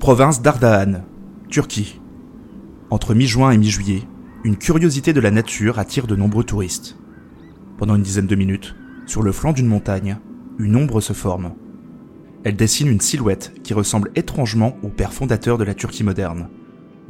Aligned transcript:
Province 0.00 0.40
d'Ardahan, 0.40 1.02
Turquie. 1.50 2.00
Entre 2.88 3.12
mi-juin 3.12 3.50
et 3.50 3.58
mi-juillet, 3.58 4.08
une 4.44 4.56
curiosité 4.56 5.12
de 5.12 5.20
la 5.20 5.30
nature 5.30 5.78
attire 5.78 6.06
de 6.06 6.16
nombreux 6.16 6.42
touristes. 6.42 6.96
Pendant 7.76 7.96
une 7.96 8.02
dizaine 8.02 8.26
de 8.26 8.34
minutes, 8.34 8.74
sur 9.04 9.22
le 9.22 9.30
flanc 9.30 9.52
d'une 9.52 9.66
montagne, 9.66 10.16
une 10.58 10.74
ombre 10.74 11.02
se 11.02 11.12
forme. 11.12 11.52
Elle 12.44 12.56
dessine 12.56 12.88
une 12.88 13.02
silhouette 13.02 13.52
qui 13.62 13.74
ressemble 13.74 14.10
étrangement 14.14 14.78
au 14.82 14.88
père 14.88 15.12
fondateur 15.12 15.58
de 15.58 15.64
la 15.64 15.74
Turquie 15.74 16.02
moderne, 16.02 16.48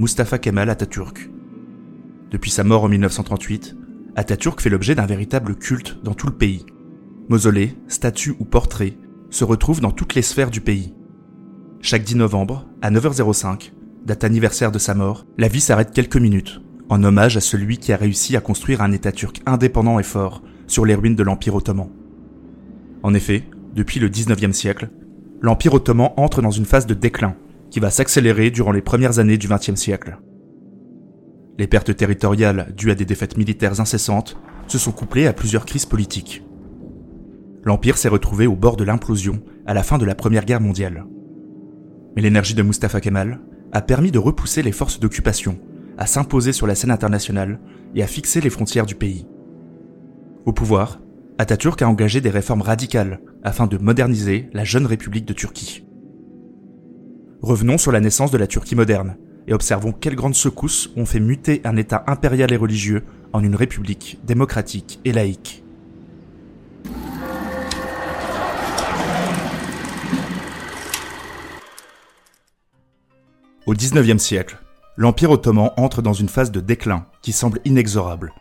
Mustafa 0.00 0.38
Kemal 0.38 0.68
Atatürk. 0.68 1.30
Depuis 2.32 2.50
sa 2.50 2.64
mort 2.64 2.82
en 2.82 2.88
1938, 2.88 3.76
Atatürk 4.16 4.60
fait 4.60 4.68
l'objet 4.68 4.96
d'un 4.96 5.06
véritable 5.06 5.54
culte 5.54 6.02
dans 6.02 6.14
tout 6.14 6.26
le 6.26 6.34
pays. 6.34 6.66
Mausolées, 7.28 7.76
statues 7.86 8.34
ou 8.40 8.44
portraits 8.44 8.98
se 9.30 9.44
retrouvent 9.44 9.80
dans 9.80 9.92
toutes 9.92 10.16
les 10.16 10.22
sphères 10.22 10.50
du 10.50 10.60
pays. 10.60 10.92
Chaque 11.82 12.04
10 12.04 12.16
novembre, 12.16 12.66
à 12.82 12.90
9h05, 12.90 13.72
date 14.04 14.24
anniversaire 14.24 14.70
de 14.70 14.78
sa 14.78 14.94
mort, 14.94 15.24
la 15.38 15.48
vie 15.48 15.62
s'arrête 15.62 15.92
quelques 15.92 16.18
minutes, 16.18 16.60
en 16.90 17.02
hommage 17.02 17.38
à 17.38 17.40
celui 17.40 17.78
qui 17.78 17.90
a 17.94 17.96
réussi 17.96 18.36
à 18.36 18.42
construire 18.42 18.82
un 18.82 18.92
État 18.92 19.12
turc 19.12 19.40
indépendant 19.46 19.98
et 19.98 20.02
fort 20.02 20.42
sur 20.66 20.84
les 20.84 20.94
ruines 20.94 21.14
de 21.14 21.22
l'Empire 21.22 21.54
ottoman. 21.54 21.88
En 23.02 23.14
effet, 23.14 23.44
depuis 23.74 23.98
le 23.98 24.10
19e 24.10 24.52
siècle, 24.52 24.90
l'Empire 25.40 25.72
ottoman 25.72 26.10
entre 26.18 26.42
dans 26.42 26.50
une 26.50 26.66
phase 26.66 26.86
de 26.86 26.92
déclin 26.92 27.34
qui 27.70 27.80
va 27.80 27.88
s'accélérer 27.88 28.50
durant 28.50 28.72
les 28.72 28.82
premières 28.82 29.18
années 29.18 29.38
du 29.38 29.48
XXe 29.48 29.74
siècle. 29.74 30.18
Les 31.58 31.66
pertes 31.66 31.96
territoriales 31.96 32.74
dues 32.76 32.90
à 32.90 32.94
des 32.94 33.06
défaites 33.06 33.38
militaires 33.38 33.80
incessantes 33.80 34.36
se 34.66 34.76
sont 34.76 34.92
couplées 34.92 35.26
à 35.26 35.32
plusieurs 35.32 35.64
crises 35.64 35.86
politiques. 35.86 36.44
L'Empire 37.64 37.96
s'est 37.96 38.08
retrouvé 38.08 38.46
au 38.46 38.54
bord 38.54 38.76
de 38.76 38.84
l'implosion 38.84 39.40
à 39.64 39.72
la 39.72 39.82
fin 39.82 39.96
de 39.96 40.04
la 40.04 40.14
Première 40.14 40.44
Guerre 40.44 40.60
mondiale. 40.60 41.06
Mais 42.14 42.22
l'énergie 42.22 42.54
de 42.54 42.62
Mustafa 42.62 43.00
Kemal 43.00 43.40
a 43.72 43.82
permis 43.82 44.10
de 44.10 44.18
repousser 44.18 44.62
les 44.62 44.72
forces 44.72 45.00
d'occupation, 45.00 45.58
à 45.96 46.06
s'imposer 46.06 46.52
sur 46.52 46.66
la 46.66 46.74
scène 46.74 46.90
internationale 46.90 47.60
et 47.94 48.02
à 48.02 48.06
fixer 48.06 48.40
les 48.40 48.50
frontières 48.50 48.86
du 48.86 48.94
pays. 48.94 49.26
Au 50.46 50.52
pouvoir, 50.52 51.00
Atatürk 51.38 51.80
a 51.82 51.88
engagé 51.88 52.20
des 52.20 52.30
réformes 52.30 52.62
radicales 52.62 53.20
afin 53.42 53.66
de 53.66 53.78
moderniser 53.78 54.48
la 54.52 54.64
jeune 54.64 54.86
République 54.86 55.26
de 55.26 55.32
Turquie. 55.32 55.86
Revenons 57.42 57.78
sur 57.78 57.92
la 57.92 58.00
naissance 58.00 58.30
de 58.30 58.38
la 58.38 58.46
Turquie 58.46 58.74
moderne 58.74 59.16
et 59.46 59.54
observons 59.54 59.92
quelles 59.92 60.16
grandes 60.16 60.34
secousses 60.34 60.90
ont 60.96 61.06
fait 61.06 61.20
muter 61.20 61.62
un 61.64 61.76
État 61.76 62.04
impérial 62.06 62.52
et 62.52 62.56
religieux 62.56 63.04
en 63.32 63.42
une 63.42 63.54
république 63.54 64.18
démocratique 64.24 65.00
et 65.04 65.12
laïque. 65.12 65.64
Au 73.70 73.72
XIXe 73.72 74.20
siècle, 74.20 74.58
l'Empire 74.96 75.30
ottoman 75.30 75.70
entre 75.76 76.02
dans 76.02 76.12
une 76.12 76.28
phase 76.28 76.50
de 76.50 76.58
déclin 76.58 77.06
qui 77.22 77.30
semble 77.30 77.60
inexorable. 77.64 78.34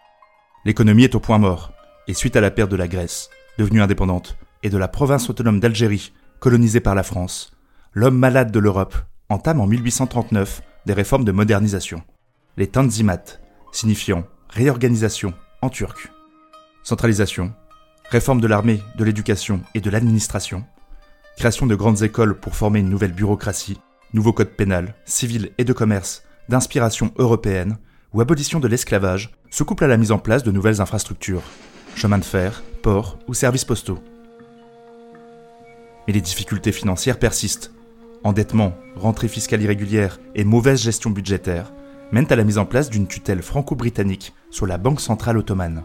L'économie 0.66 1.04
est 1.04 1.14
au 1.14 1.20
point 1.20 1.38
mort, 1.38 1.72
et 2.08 2.16
suite 2.16 2.36
à 2.36 2.42
la 2.42 2.50
perte 2.50 2.72
de 2.72 2.76
la 2.76 2.88
Grèce, 2.88 3.30
devenue 3.60 3.80
indépendante, 3.80 4.40
et 4.64 4.72
de 4.72 4.78
la 4.80 4.88
province 4.88 5.30
autonome 5.30 5.60
d'Algérie, 5.60 6.14
colonisée 6.40 6.80
par 6.80 6.96
la 6.96 7.04
France, 7.04 7.52
l'homme 7.94 8.18
malade 8.18 8.52
de 8.52 8.58
l'Europe 8.58 8.96
entame 9.30 9.62
en 9.62 9.68
1839 9.68 10.64
des 10.88 10.94
réformes 10.94 11.26
de 11.26 11.32
modernisation, 11.32 12.02
les 12.58 12.66
Tanzimat, 12.66 13.38
signifiant 13.72 14.24
réorganisation 14.50 15.36
en 15.62 15.70
turc. 15.70 16.12
Centralisation, 16.82 17.54
réforme 18.10 18.42
de 18.42 18.48
l'armée, 18.48 18.82
de 18.98 19.04
l'éducation 19.04 19.62
et 19.76 19.80
de 19.80 19.92
l'administration, 19.92 20.66
création 21.38 21.68
de 21.68 21.76
grandes 21.76 22.02
écoles 22.02 22.40
pour 22.40 22.56
former 22.56 22.80
une 22.80 22.90
nouvelle 22.90 23.14
bureaucratie, 23.14 23.80
nouveau 24.14 24.34
code 24.34 24.50
pénal, 24.50 24.96
civil 25.06 25.52
et 25.58 25.64
de 25.64 25.74
commerce 25.74 26.24
d'inspiration 26.48 27.12
européenne 27.18 27.78
ou 28.14 28.22
abolition 28.22 28.60
de 28.60 28.68
l'esclavage 28.68 29.32
se 29.52 29.64
couple 29.64 29.84
à 29.84 29.88
la 29.88 29.98
mise 29.98 30.12
en 30.12 30.18
place 30.18 30.44
de 30.44 30.52
nouvelles 30.52 30.82
infrastructures, 30.82 31.44
chemins 31.96 32.18
de 32.18 32.26
fer, 32.26 32.64
ports 32.82 33.20
ou 33.28 33.34
services 33.34 33.66
postaux. 33.66 34.00
Mais 36.08 36.14
les 36.14 36.22
difficultés 36.22 36.72
financières 36.72 37.20
persistent. 37.20 37.72
Endettement, 38.24 38.74
rentrée 38.96 39.28
fiscale 39.28 39.62
irrégulière 39.62 40.20
et 40.36 40.44
mauvaise 40.44 40.82
gestion 40.82 41.12
budgétaire 41.12 41.72
mènent 42.12 42.32
à 42.32 42.36
la 42.36 42.44
mise 42.44 42.58
en 42.58 42.66
place 42.66 42.90
d'une 42.90 43.08
tutelle 43.08 43.44
franco-britannique 43.44 44.34
sur 44.50 44.66
la 44.66 44.78
Banque 44.78 45.02
centrale 45.02 45.38
ottomane. 45.38 45.84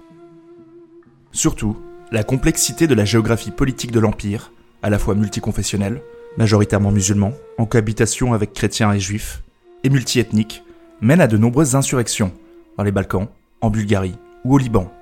Surtout, 1.30 1.76
la 2.10 2.24
complexité 2.24 2.86
de 2.86 2.94
la 2.94 3.04
géographie 3.04 3.50
politique 3.50 3.92
de 3.92 4.00
l'Empire, 4.00 4.52
à 4.82 4.90
la 4.90 4.98
fois 4.98 5.14
multiconfessionnelle, 5.14 6.00
majoritairement 6.36 6.90
musulman, 6.90 7.32
en 7.58 7.66
cohabitation 7.66 8.32
avec 8.32 8.52
chrétiens 8.52 8.92
et 8.92 9.00
juifs, 9.00 9.42
et 9.82 9.90
multiethnique, 9.90 10.64
mène 11.00 11.20
à 11.20 11.26
de 11.26 11.36
nombreuses 11.36 11.76
insurrections 11.76 12.32
dans 12.76 12.84
les 12.84 12.92
Balkans, 12.92 13.28
en 13.60 13.70
Bulgarie 13.70 14.16
ou 14.44 14.54
au 14.54 14.58
Liban. 14.58 14.92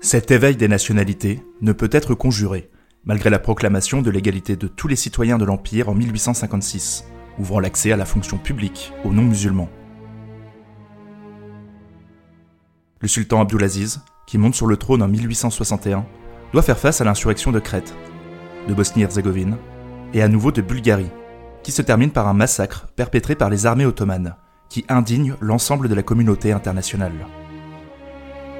Cet 0.00 0.30
éveil 0.30 0.56
des 0.56 0.68
nationalités 0.68 1.42
ne 1.60 1.72
peut 1.72 1.90
être 1.92 2.14
conjuré, 2.14 2.70
malgré 3.04 3.30
la 3.30 3.38
proclamation 3.38 4.02
de 4.02 4.10
l'égalité 4.10 4.56
de 4.56 4.68
tous 4.68 4.88
les 4.88 4.96
citoyens 4.96 5.38
de 5.38 5.44
l'Empire 5.44 5.88
en 5.88 5.94
1856, 5.94 7.04
ouvrant 7.38 7.60
l'accès 7.60 7.92
à 7.92 7.96
la 7.96 8.06
fonction 8.06 8.38
publique 8.38 8.92
aux 9.04 9.12
non-musulmans. 9.12 9.68
Le 13.00 13.08
sultan 13.08 13.40
Abdulaziz, 13.40 14.00
qui 14.26 14.38
monte 14.38 14.54
sur 14.54 14.66
le 14.66 14.76
trône 14.76 15.02
en 15.02 15.08
1861, 15.08 16.06
doit 16.52 16.62
faire 16.62 16.78
face 16.78 17.00
à 17.00 17.04
l'insurrection 17.04 17.52
de 17.52 17.60
Crète, 17.60 17.94
de 18.68 18.74
Bosnie-Herzégovine 18.74 19.56
et 20.14 20.22
à 20.22 20.28
nouveau 20.28 20.52
de 20.52 20.62
Bulgarie, 20.62 21.10
qui 21.62 21.72
se 21.72 21.82
termine 21.82 22.10
par 22.10 22.28
un 22.28 22.34
massacre 22.34 22.86
perpétré 22.96 23.34
par 23.34 23.50
les 23.50 23.66
armées 23.66 23.86
ottomanes, 23.86 24.36
qui 24.68 24.84
indigne 24.88 25.34
l'ensemble 25.40 25.88
de 25.88 25.94
la 25.94 26.02
communauté 26.02 26.52
internationale. 26.52 27.26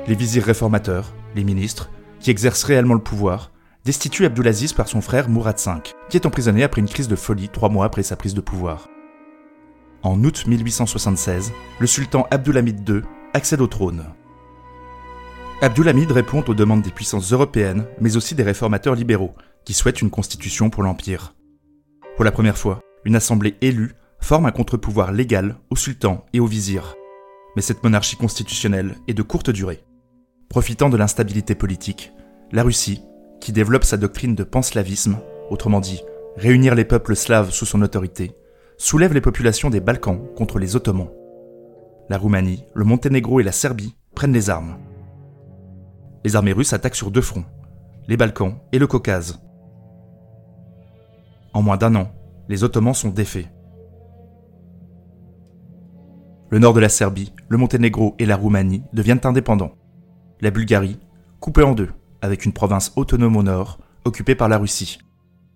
Les 0.07 0.15
vizirs 0.15 0.45
réformateurs, 0.45 1.13
les 1.35 1.45
ministres, 1.45 1.91
qui 2.19 2.31
exercent 2.31 2.65
réellement 2.65 2.95
le 2.95 3.01
pouvoir, 3.01 3.53
destituent 3.85 4.27
Abdulaziz 4.27 4.73
par 4.73 4.89
son 4.89 5.01
frère 5.01 5.29
Mourad 5.29 5.59
V, 5.59 5.73
qui 6.09 6.17
est 6.17 6.27
emprisonné 6.27 6.65
après 6.65 6.81
une 6.81 6.89
crise 6.89 7.09
de 7.09 7.17
folie 7.17 7.49
trois 7.49 7.69
mois 7.69 7.87
après 7.87 8.03
sa 8.03 8.17
prise 8.17 8.35
de 8.35 8.41
pouvoir. 8.41 8.89
En 10.03 10.23
août 10.25 10.45
1876, 10.47 11.53
le 11.79 11.87
sultan 11.87 12.27
Abdulhamid 12.31 12.89
II 12.89 13.03
accède 13.35 13.61
au 13.61 13.67
trône. 13.67 14.05
Abdulhamid 15.63 16.11
répond 16.11 16.43
aux 16.49 16.55
demandes 16.55 16.83
des 16.83 16.91
puissances 16.91 17.33
européennes, 17.33 17.87
mais 18.01 18.17
aussi 18.17 18.35
des 18.35 18.43
réformateurs 18.43 18.95
libéraux, 18.95 19.35
qui 19.65 19.75
souhaitent 19.75 20.01
une 20.01 20.11
constitution 20.11 20.71
pour 20.71 20.83
l'Empire. 20.83 21.35
Pour 22.21 22.27
la 22.27 22.33
première 22.33 22.59
fois, 22.59 22.81
une 23.07 23.17
assemblée 23.17 23.57
élue 23.63 23.95
forme 24.21 24.45
un 24.45 24.51
contre-pouvoir 24.51 25.11
légal 25.11 25.57
au 25.71 25.75
sultan 25.75 26.27
et 26.35 26.41
au 26.41 26.45
vizir. 26.45 26.95
Mais 27.57 27.63
cette 27.63 27.83
monarchie 27.83 28.17
constitutionnelle 28.17 28.95
est 29.09 29.15
de 29.15 29.23
courte 29.23 29.49
durée. 29.49 29.87
Profitant 30.51 30.91
de 30.91 30.99
l'instabilité 30.99 31.55
politique, 31.55 32.13
la 32.53 32.63
Russie, 32.63 33.01
qui 33.41 33.53
développe 33.53 33.85
sa 33.85 33.97
doctrine 33.97 34.35
de 34.35 34.45
panslavisme, 34.45 35.19
autrement 35.49 35.81
dit 35.81 36.03
réunir 36.37 36.75
les 36.75 36.85
peuples 36.85 37.17
slaves 37.17 37.53
sous 37.53 37.65
son 37.65 37.81
autorité, 37.81 38.33
soulève 38.77 39.15
les 39.15 39.23
populations 39.23 39.71
des 39.71 39.81
Balkans 39.81 40.21
contre 40.37 40.59
les 40.59 40.77
Ottomans. 40.77 41.09
La 42.11 42.19
Roumanie, 42.19 42.67
le 42.75 42.85
Monténégro 42.85 43.41
et 43.41 43.45
la 43.45 43.53
Serbie 43.53 43.97
prennent 44.15 44.35
les 44.35 44.51
armes. 44.51 44.77
Les 46.27 46.37
armées 46.37 46.53
russes 46.53 46.75
attaquent 46.75 46.97
sur 46.97 47.11
deux 47.11 47.23
fronts, 47.23 47.47
les 48.09 48.19
Balkans 48.19 48.59
et 48.73 48.79
le 48.79 48.87
Caucase. 48.87 49.41
En 51.53 51.63
moins 51.63 51.77
d'un 51.77 51.95
an, 51.97 52.13
les 52.49 52.65
Ottomans 52.65 52.95
sont 52.95 53.11
défaits. 53.11 53.49
Le 56.51 56.59
nord 56.59 56.75
de 56.75 56.81
la 56.81 56.89
Serbie, 56.89 57.33
le 57.49 57.59
Monténégro 57.59 58.15
et 58.19 58.27
la 58.27 58.37
Roumanie 58.37 58.83
deviennent 58.93 59.21
indépendants. 59.25 59.75
La 60.41 60.51
Bulgarie, 60.51 60.99
coupée 61.39 61.63
en 61.63 61.73
deux, 61.73 61.91
avec 62.23 62.45
une 62.45 62.53
province 62.53 62.93
autonome 62.97 63.37
au 63.37 63.43
nord, 63.43 63.79
occupée 64.05 64.35
par 64.35 64.49
la 64.49 64.59
Russie. 64.59 64.99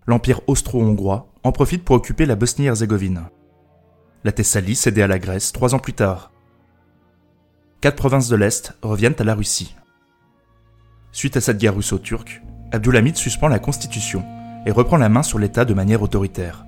L'Empire 0.06 0.40
austro-hongrois 0.46 1.32
en 1.42 1.52
profite 1.52 1.84
pour 1.84 1.96
occuper 1.96 2.26
la 2.26 2.36
Bosnie-Herzégovine. 2.36 3.24
La 4.22 4.32
Thessalie 4.32 4.76
cédée 4.76 5.02
à 5.02 5.06
la 5.06 5.18
Grèce 5.18 5.52
trois 5.52 5.74
ans 5.74 5.78
plus 5.78 5.94
tard. 5.94 6.32
Quatre 7.80 7.96
provinces 7.96 8.28
de 8.28 8.36
l'Est 8.36 8.76
reviennent 8.82 9.16
à 9.18 9.24
la 9.24 9.34
Russie. 9.34 9.74
Suite 11.12 11.36
à 11.36 11.40
cette 11.40 11.58
guerre 11.58 11.76
russo-turque, 11.76 12.42
Abdulhamid 12.72 13.16
suspend 13.16 13.48
la 13.48 13.58
constitution 13.58 14.24
et 14.66 14.70
reprend 14.70 14.96
la 14.96 15.08
main 15.08 15.22
sur 15.22 15.38
l'État 15.38 15.64
de 15.64 15.74
manière 15.74 16.02
autoritaire. 16.02 16.66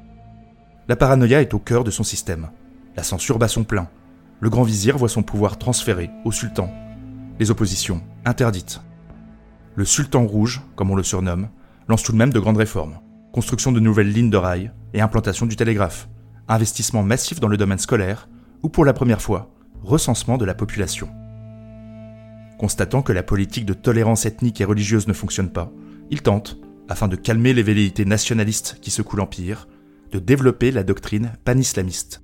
La 0.88 0.96
paranoïa 0.96 1.40
est 1.40 1.54
au 1.54 1.58
cœur 1.58 1.84
de 1.84 1.90
son 1.90 2.04
système. 2.04 2.50
La 2.96 3.02
censure 3.02 3.38
bat 3.38 3.48
son 3.48 3.64
plein. 3.64 3.88
Le 4.40 4.50
grand 4.50 4.62
vizir 4.62 4.98
voit 4.98 5.08
son 5.08 5.22
pouvoir 5.22 5.58
transféré 5.58 6.10
au 6.24 6.32
sultan. 6.32 6.70
Les 7.40 7.50
oppositions 7.50 8.02
interdites. 8.24 8.80
Le 9.74 9.84
sultan 9.84 10.26
rouge, 10.26 10.62
comme 10.76 10.90
on 10.90 10.96
le 10.96 11.02
surnomme, 11.02 11.48
lance 11.88 12.02
tout 12.02 12.12
de 12.12 12.16
même 12.16 12.32
de 12.32 12.40
grandes 12.40 12.56
réformes. 12.56 12.98
Construction 13.32 13.72
de 13.72 13.80
nouvelles 13.80 14.12
lignes 14.12 14.30
de 14.30 14.36
rail 14.36 14.70
et 14.94 15.00
implantation 15.00 15.46
du 15.46 15.56
télégraphe. 15.56 16.08
Investissement 16.48 17.02
massif 17.02 17.40
dans 17.40 17.48
le 17.48 17.56
domaine 17.56 17.78
scolaire 17.78 18.28
ou 18.62 18.68
pour 18.68 18.84
la 18.84 18.92
première 18.92 19.20
fois, 19.20 19.50
recensement 19.82 20.38
de 20.38 20.44
la 20.44 20.54
population. 20.54 21.08
Constatant 22.58 23.02
que 23.02 23.12
la 23.12 23.22
politique 23.22 23.66
de 23.66 23.74
tolérance 23.74 24.24
ethnique 24.24 24.60
et 24.60 24.64
religieuse 24.64 25.08
ne 25.08 25.12
fonctionne 25.12 25.50
pas, 25.50 25.70
il 26.10 26.22
tente, 26.22 26.58
afin 26.88 27.08
de 27.08 27.16
calmer 27.16 27.52
les 27.52 27.62
velléités 27.62 28.04
nationalistes 28.04 28.78
qui 28.80 28.90
secouent 28.90 29.16
l'Empire, 29.16 29.68
de 30.12 30.18
développer 30.18 30.70
la 30.70 30.82
doctrine 30.82 31.32
panislamiste. 31.44 32.22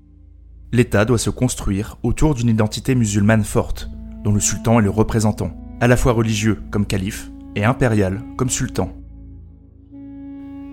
L'État 0.73 1.05
doit 1.05 1.19
se 1.19 1.31
construire 1.31 1.99
autour 2.03 2.35
d'une 2.35 2.49
identité 2.49 2.95
musulmane 2.95 3.45
forte, 3.45 3.91
dont 4.25 4.33
le 4.33 4.41
sultan 4.41 4.79
est 4.79 4.85
le 4.85 4.91
représentant, 4.91 5.53
à 5.81 5.89
la 5.89 5.97
fois 5.97 6.13
religieux 6.13 6.59
comme 6.71 6.87
calife 6.87 7.31
et 7.57 7.65
impérial 7.65 8.23
comme 8.37 8.51
sultan. 8.51 8.97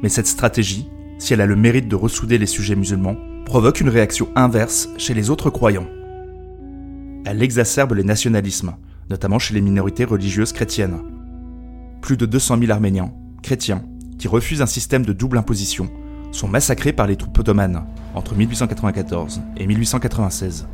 Mais 0.01 0.09
cette 0.09 0.27
stratégie, 0.27 0.88
si 1.18 1.33
elle 1.33 1.42
a 1.42 1.45
le 1.45 1.56
mérite 1.56 1.89
de 1.89 1.95
ressouder 1.95 2.38
les 2.38 2.45
sujets 2.45 2.75
musulmans, 2.75 3.18
provoque 3.45 3.81
une 3.81 3.89
réaction 3.89 4.30
inverse 4.35 4.89
chez 4.97 5.13
les 5.13 5.30
autres 5.30 5.50
croyants. 5.50 5.88
Elle 7.25 7.44
exacerbe 7.44 7.94
les 7.94 8.03
nationalismes, 8.03 8.75
notamment 9.09 9.39
chez 9.39 9.53
les 9.53 9.62
minorités 9.62 10.06
religieuses 10.06 10.53
chrétiennes. 10.53 11.00
Plus 12.01 12.15
de 12.15 12.25
200 12.25 12.59
000 12.59 12.71
Arméniens, 12.71 13.12
chrétiens, 13.41 13.83
qui 14.18 14.27
refusent 14.27 14.62
un 14.62 14.68
système 14.68 15.06
de 15.06 15.13
double 15.13 15.38
imposition, 15.38 15.89
sont 16.31 16.47
massacrés 16.47 16.94
par 16.94 17.07
les 17.07 17.15
troupes 17.15 17.39
ottomanes 17.39 17.86
entre 18.13 18.36
1894 18.36 19.41
et 19.57 19.68
1896. 19.68 20.68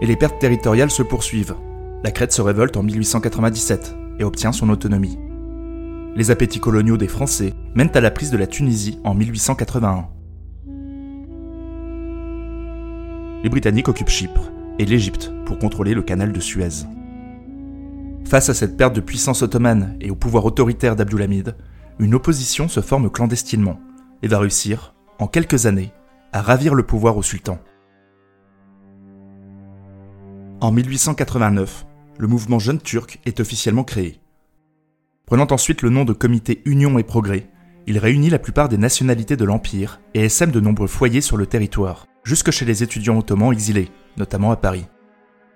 Et 0.00 0.06
les 0.06 0.16
pertes 0.16 0.38
territoriales 0.38 0.90
se 0.90 1.02
poursuivent. 1.02 1.56
La 2.04 2.10
Crète 2.10 2.32
se 2.32 2.42
révolte 2.42 2.76
en 2.76 2.82
1897 2.82 3.96
et 4.20 4.24
obtient 4.24 4.52
son 4.52 4.68
autonomie. 4.68 5.18
Les 6.14 6.30
appétits 6.30 6.60
coloniaux 6.60 6.96
des 6.96 7.08
Français 7.08 7.54
mènent 7.74 7.90
à 7.94 8.00
la 8.00 8.10
prise 8.10 8.30
de 8.30 8.36
la 8.36 8.46
Tunisie 8.46 8.98
en 9.04 9.14
1881. 9.14 10.08
Les 13.42 13.48
Britanniques 13.48 13.88
occupent 13.88 14.08
Chypre 14.08 14.50
et 14.78 14.84
l'Égypte 14.84 15.32
pour 15.46 15.58
contrôler 15.58 15.94
le 15.94 16.02
canal 16.02 16.32
de 16.32 16.40
Suez. 16.40 16.86
Face 18.28 18.50
à 18.50 18.54
cette 18.54 18.76
perte 18.76 18.94
de 18.94 19.00
puissance 19.00 19.40
ottomane 19.40 19.96
et 20.02 20.10
au 20.10 20.14
pouvoir 20.14 20.44
autoritaire 20.44 20.96
d'Abdulhamid, 20.96 21.56
une 21.98 22.14
opposition 22.14 22.68
se 22.68 22.82
forme 22.82 23.08
clandestinement 23.10 23.80
et 24.22 24.28
va 24.28 24.38
réussir, 24.38 24.94
en 25.18 25.26
quelques 25.26 25.64
années, 25.64 25.92
à 26.34 26.42
ravir 26.42 26.74
le 26.74 26.82
pouvoir 26.82 27.16
au 27.16 27.22
sultan. 27.22 27.58
En 30.60 30.70
1889, 30.70 31.86
le 32.18 32.26
mouvement 32.26 32.58
Jeune 32.58 32.82
Turc 32.82 33.18
est 33.24 33.40
officiellement 33.40 33.84
créé. 33.84 34.20
Prenant 35.24 35.46
ensuite 35.50 35.80
le 35.80 35.88
nom 35.88 36.04
de 36.04 36.12
Comité 36.12 36.60
Union 36.66 36.98
et 36.98 37.04
Progrès, 37.04 37.48
il 37.86 37.96
réunit 37.96 38.28
la 38.28 38.38
plupart 38.38 38.68
des 38.68 38.76
nationalités 38.76 39.38
de 39.38 39.44
l'Empire 39.46 40.02
et 40.12 40.20
essaime 40.20 40.50
de 40.50 40.60
nombreux 40.60 40.86
foyers 40.86 41.22
sur 41.22 41.38
le 41.38 41.46
territoire, 41.46 42.06
jusque 42.24 42.50
chez 42.50 42.66
les 42.66 42.82
étudiants 42.82 43.16
ottomans 43.16 43.54
exilés, 43.54 43.88
notamment 44.18 44.50
à 44.50 44.56
Paris. 44.56 44.84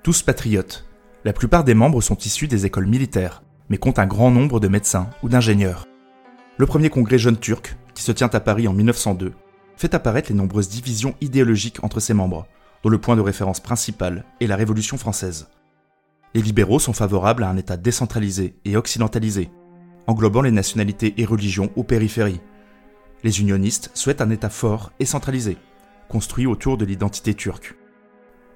Tous 0.02 0.22
patriotes, 0.22 0.86
la 1.24 1.32
plupart 1.32 1.62
des 1.62 1.74
membres 1.74 2.00
sont 2.00 2.16
issus 2.16 2.48
des 2.48 2.66
écoles 2.66 2.86
militaires, 2.86 3.42
mais 3.68 3.78
comptent 3.78 4.00
un 4.00 4.06
grand 4.06 4.30
nombre 4.30 4.58
de 4.58 4.66
médecins 4.66 5.08
ou 5.22 5.28
d'ingénieurs. 5.28 5.86
Le 6.58 6.66
premier 6.66 6.90
congrès 6.90 7.18
jeune 7.18 7.38
turc, 7.38 7.76
qui 7.94 8.02
se 8.02 8.12
tient 8.12 8.30
à 8.32 8.40
Paris 8.40 8.66
en 8.66 8.72
1902, 8.72 9.32
fait 9.76 9.94
apparaître 9.94 10.30
les 10.30 10.36
nombreuses 10.36 10.68
divisions 10.68 11.14
idéologiques 11.20 11.82
entre 11.84 12.00
ses 12.00 12.12
membres, 12.12 12.46
dont 12.82 12.88
le 12.88 12.98
point 12.98 13.14
de 13.14 13.20
référence 13.20 13.60
principal 13.60 14.24
est 14.40 14.48
la 14.48 14.56
Révolution 14.56 14.98
française. 14.98 15.48
Les 16.34 16.42
libéraux 16.42 16.80
sont 16.80 16.92
favorables 16.92 17.44
à 17.44 17.48
un 17.48 17.56
État 17.56 17.76
décentralisé 17.76 18.56
et 18.64 18.76
occidentalisé, 18.76 19.50
englobant 20.08 20.42
les 20.42 20.50
nationalités 20.50 21.14
et 21.18 21.24
religions 21.24 21.70
aux 21.76 21.84
périphéries. 21.84 22.40
Les 23.22 23.40
unionistes 23.40 23.92
souhaitent 23.94 24.22
un 24.22 24.30
État 24.30 24.50
fort 24.50 24.90
et 24.98 25.04
centralisé, 25.04 25.56
construit 26.08 26.46
autour 26.46 26.76
de 26.76 26.84
l'identité 26.84 27.34
turque. 27.34 27.76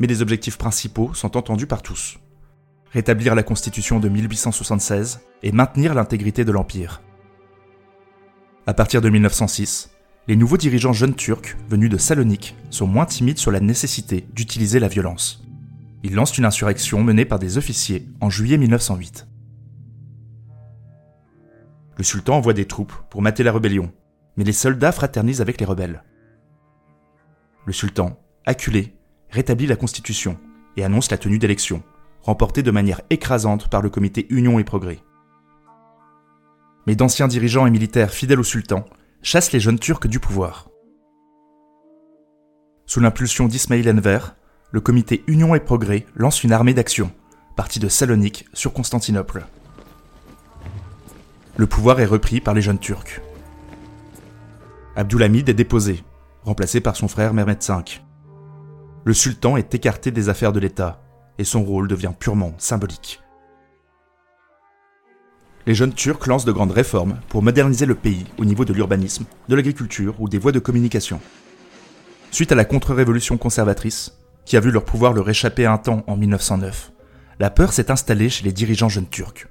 Mais 0.00 0.08
les 0.08 0.20
objectifs 0.20 0.58
principaux 0.58 1.14
sont 1.14 1.36
entendus 1.36 1.68
par 1.68 1.82
tous. 1.82 2.18
Rétablir 2.96 3.34
la 3.34 3.43
constitution 3.43 4.00
de 4.00 4.08
1876 4.08 5.20
et 5.43 5.52
maintenir 5.52 5.93
l'intégrité 5.93 6.46
de 6.46 6.50
l'Empire. 6.50 7.02
À 8.66 8.72
partir 8.72 9.02
de 9.02 9.10
1906, 9.10 9.90
les 10.28 10.34
nouveaux 10.34 10.56
dirigeants 10.56 10.94
jeunes 10.94 11.14
turcs 11.14 11.58
venus 11.69 11.90
de 11.90 11.98
Salonique 11.98 12.56
sont 12.70 12.87
moins 12.87 13.04
timides 13.04 13.37
sur 13.37 13.50
la 13.50 13.60
nécessité 13.60 14.26
d'utiliser 14.32 14.81
la 14.81 14.88
violence. 14.88 15.44
Ils 16.04 16.14
lancent 16.14 16.38
une 16.38 16.46
insurrection 16.46 17.02
menée 17.02 17.26
par 17.26 17.38
des 17.38 17.58
officiers 17.58 18.08
en 18.22 18.31
juillet 18.31 18.56
1908. 18.56 19.28
Le 21.99 22.02
sultan 22.02 22.37
envoie 22.37 22.54
des 22.54 22.64
troupes 22.64 22.94
pour 23.10 23.20
mater 23.20 23.42
la 23.42 23.52
rébellion, 23.52 23.92
mais 24.38 24.44
les 24.44 24.54
soldats 24.54 24.92
fraternisent 24.92 25.42
avec 25.42 25.60
les 25.60 25.66
rebelles. 25.66 26.02
Le 27.66 27.75
sultan, 27.75 28.19
acculé, 28.46 28.96
rétablit 29.28 29.66
la 29.66 29.76
constitution 29.76 30.38
et 30.78 30.82
annonce 30.82 31.10
la 31.10 31.19
tenue 31.19 31.38
d'élections, 31.38 31.82
remportées 32.26 32.62
de 32.62 32.70
manière 32.70 33.00
écrasante 33.08 33.69
par 33.69 33.81
le 33.81 33.88
comité 33.88 34.26
Union 34.31 34.58
et 34.58 34.64
Progrès 34.64 35.00
mais 36.87 36.94
d'anciens 36.94 37.28
dirigeants 37.28 37.67
et 37.67 37.70
militaires 37.70 38.12
fidèles 38.12 38.40
au 38.40 38.44
sultan 38.44 38.84
chassent 39.23 39.52
les 39.52 39.61
jeunes 39.61 39.78
Turcs 39.78 40.06
du 40.06 40.20
pouvoir. 40.20 40.69
Sous 42.87 43.00
l'impulsion 43.00 43.49
d'Ismail 43.49 43.90
Enver, 43.90 44.37
le 44.70 44.81
comité 44.81 45.25
Union 45.26 45.55
et 45.55 45.61
Progrès 45.61 46.06
lance 46.14 46.44
une 46.44 46.52
armée 46.52 46.75
d'action, 46.75 47.11
partie 47.56 47.81
de 47.81 47.88
Salonique 47.88 48.46
sur 48.52 48.73
Constantinople. 48.73 49.46
Le 51.56 51.67
pouvoir 51.67 51.99
est 52.00 52.06
repris 52.06 52.40
par 52.40 52.55
les 52.55 52.62
jeunes 52.62 52.78
Turcs. 52.78 53.20
Abdulhamid 54.94 55.49
est 55.49 55.55
déposé, 55.55 56.05
remplacé 56.44 56.81
par 56.81 56.96
son 56.96 57.08
frère 57.08 57.34
Mehmed 57.34 57.62
V. 57.62 57.75
Le 59.05 59.14
sultan 59.14 59.56
est 59.56 59.75
écarté 59.75 60.11
des 60.11 60.28
affaires 60.28 60.52
de 60.52 60.61
l'État, 60.61 61.02
et 61.38 61.44
son 61.44 61.65
rôle 61.65 61.88
devient 61.88 62.12
purement 62.19 62.55
symbolique 62.59 63.21
les 65.67 65.75
jeunes 65.75 65.93
Turcs 65.93 66.27
lancent 66.27 66.44
de 66.44 66.53
grandes 66.53 66.71
réformes 66.71 67.19
pour 67.29 67.43
moderniser 67.43 67.87
le 67.87 67.97
pays 67.97 68.25
au 68.38 68.44
niveau 68.44 68.65
de 68.65 68.73
l'urbanisme, 68.73 69.25
de 69.49 69.56
l'agriculture 69.56 70.15
ou 70.21 70.29
des 70.29 70.38
voies 70.38 70.53
de 70.53 70.61
communication. 70.61 71.21
Suite 72.31 72.53
à 72.53 72.55
la 72.55 72.65
contre-révolution 72.65 73.37
conservatrice, 73.37 74.17
qui 74.44 74.56
a 74.56 74.61
vu 74.61 74.71
leur 74.71 74.85
pouvoir 74.85 75.12
leur 75.12 75.29
échapper 75.29 75.67
un 75.67 75.79
temps 75.79 76.05
en 76.06 76.17
1909, 76.17 76.93
la 77.41 77.50
peur 77.50 77.73
s'est 77.73 77.91
installée 77.91 78.31
chez 78.31 78.44
les 78.44 78.53
dirigeants 78.53 78.88
jeunes 78.88 79.09
turcs. 79.09 79.49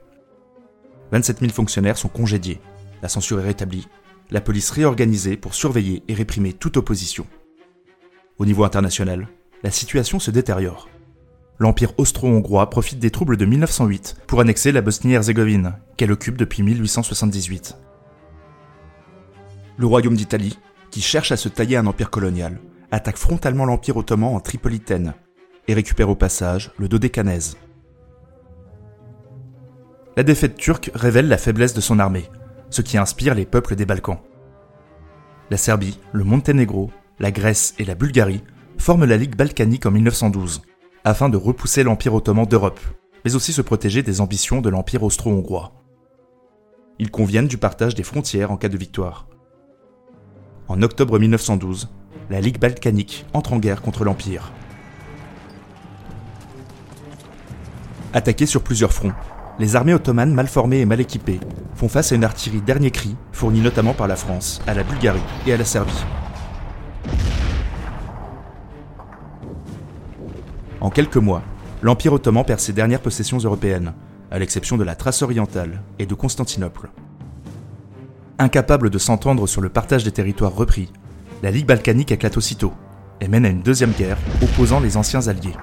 27 1.12 1.40
000 1.42 1.52
fonctionnaires 1.52 1.98
sont 1.98 2.08
congédiés, 2.08 2.62
la 3.02 3.10
censure 3.10 3.42
est 3.42 3.46
rétablie, 3.46 3.88
la 4.32 4.42
police 4.42 4.72
réorganisée 4.72 5.36
pour 5.36 5.54
surveiller 5.54 6.02
et 6.08 6.14
réprimer 6.14 6.54
toute 6.54 6.78
opposition. 6.78 7.28
Au 8.38 8.46
niveau 8.46 8.64
international, 8.64 9.28
la 9.64 9.72
situation 9.72 10.20
se 10.20 10.32
détériore 10.32 10.88
l'Empire 11.60 11.94
austro-hongrois 11.98 12.69
profite 12.69 13.00
des 13.00 13.12
troubles 13.12 13.38
de 13.38 13.46
1908 13.46 14.18
pour 14.28 14.42
annexer 14.42 14.72
la 14.72 14.81
Bosnie-Herzégovine, 14.81 15.74
qu'elle 15.98 16.12
occupe 16.12 16.38
depuis 16.38 16.63
1878. 16.63 17.78
Le 19.78 19.86
royaume 19.86 20.16
d'Italie, 20.16 20.60
qui 20.92 21.02
cherche 21.02 21.31
à 21.31 21.38
se 21.38 21.50
tailler 21.50 21.77
un 21.77 21.88
empire 21.88 22.10
colonial, 22.10 22.60
attaque 22.91 23.18
frontalement 23.18 23.65
l'Empire 23.65 23.98
ottoman 23.98 24.36
en 24.36 24.39
Tripolitaine 24.39 25.13
et 25.68 25.74
récupère 25.74 26.10
au 26.10 26.15
passage 26.15 26.72
le 26.77 26.88
Dodécanèse. 26.88 27.58
La 30.18 30.24
défaite 30.24 30.56
turque 30.56 30.91
révèle 30.94 31.27
la 31.27 31.38
faiblesse 31.38 31.74
de 31.74 31.82
son 31.82 32.00
armée, 32.00 32.29
ce 32.70 32.82
qui 32.82 32.98
inspire 32.98 33.36
les 33.36 33.46
peuples 33.46 33.75
des 33.75 33.86
Balkans. 33.86 34.20
La 35.51 35.58
Serbie, 35.58 36.00
le 36.13 36.24
Monténégro, 36.24 36.89
la 37.20 37.32
Grèce 37.32 37.75
et 37.79 37.86
la 37.86 37.96
Bulgarie 37.96 38.44
forment 38.77 39.06
la 39.06 39.18
Ligue 39.18 39.36
balkanique 39.36 39.86
en 39.86 39.91
1912 39.91 40.62
afin 41.05 41.29
de 41.29 41.38
repousser 41.38 41.83
l'Empire 41.83 42.15
ottoman 42.15 42.45
d'Europe, 42.45 42.79
mais 43.24 43.35
aussi 43.35 43.53
se 43.53 43.62
protéger 43.62 44.01
des 44.01 44.21
ambitions 44.21 44.59
de 44.59 44.69
l'Empire 44.69 45.03
austro-hongrois. 45.03 45.71
Ils 46.97 47.12
conviennent 47.12 47.47
du 47.47 47.59
partage 47.59 47.93
des 47.93 48.03
frontières 48.03 48.51
en 48.51 48.57
cas 48.57 48.69
de 48.69 48.77
victoire. 48.77 49.27
En 50.67 50.81
octobre 50.81 51.19
1912, 51.19 51.89
la 52.31 52.41
Ligue 52.41 52.59
balkanique 52.59 53.25
entre 53.33 53.53
en 53.53 53.59
guerre 53.59 53.83
contre 53.83 54.03
l'Empire. 54.03 54.51
Attaquées 58.13 58.47
sur 58.47 58.63
plusieurs 58.63 58.93
fronts, 58.93 59.13
les 59.59 59.75
armées 59.75 59.93
ottomanes 59.93 60.33
mal 60.33 60.47
formées 60.47 60.79
et 60.79 60.85
mal 60.85 61.01
équipées 61.01 61.39
font 61.75 61.88
face 61.88 62.13
à 62.13 62.15
une 62.15 62.24
artillerie 62.24 62.62
dernier 62.62 62.89
cri 62.89 63.15
fournie 63.31 63.62
notamment 63.62 63.93
par 63.93 64.07
la 64.07 64.15
France, 64.15 64.59
à 64.65 64.74
la 64.74 64.83
Bulgarie 64.83 65.21
et 65.45 65.53
à 65.53 65.57
la 65.57 65.65
Serbie. 65.65 66.03
En 70.86 70.92
quelques 70.92 71.18
mois, 71.18 71.42
l'Empire 71.82 72.13
ottoman 72.13 72.46
perd 72.46 72.60
ses 72.60 72.72
dernières 72.72 73.01
possessions 73.01 73.39
européennes, 73.39 73.96
à 74.30 74.38
l'exception 74.38 74.77
de 74.77 74.84
la 74.84 74.94
Thrace 74.94 75.24
orientale 75.24 75.82
et 75.98 76.06
de 76.06 76.13
Constantinople. 76.13 76.92
Incapable 78.38 78.92
de 78.92 79.00
s'entendre 79.00 79.48
sur 79.48 79.62
le 79.62 79.70
partage 79.70 80.04
des 80.04 80.12
territoires 80.12 80.54
repris, 80.54 80.94
la 81.42 81.50
Ligue 81.50 81.65
balkanique 81.65 82.12
éclate 82.12 82.38
aussitôt 82.38 82.72
et 83.20 83.27
mène 83.27 83.48
à 83.48 83.50
une 83.50 83.63
deuxième 83.63 83.94
guerre 83.94 84.20
opposant 84.44 84.80
les 84.80 84.96
anciens 84.96 85.27
alliés. 85.27 85.56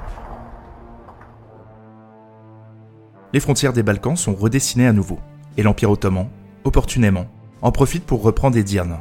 Les 3.32 3.38
frontières 3.38 3.72
des 3.72 3.84
Balkans 3.84 4.16
sont 4.16 4.34
redessinées 4.34 4.88
à 4.88 4.92
nouveau, 4.92 5.20
et 5.56 5.62
l'Empire 5.62 5.92
ottoman, 5.92 6.30
opportunément, 6.64 7.26
en 7.60 7.70
profite 7.70 8.06
pour 8.06 8.24
reprendre 8.24 8.56
Edirne, 8.58 8.98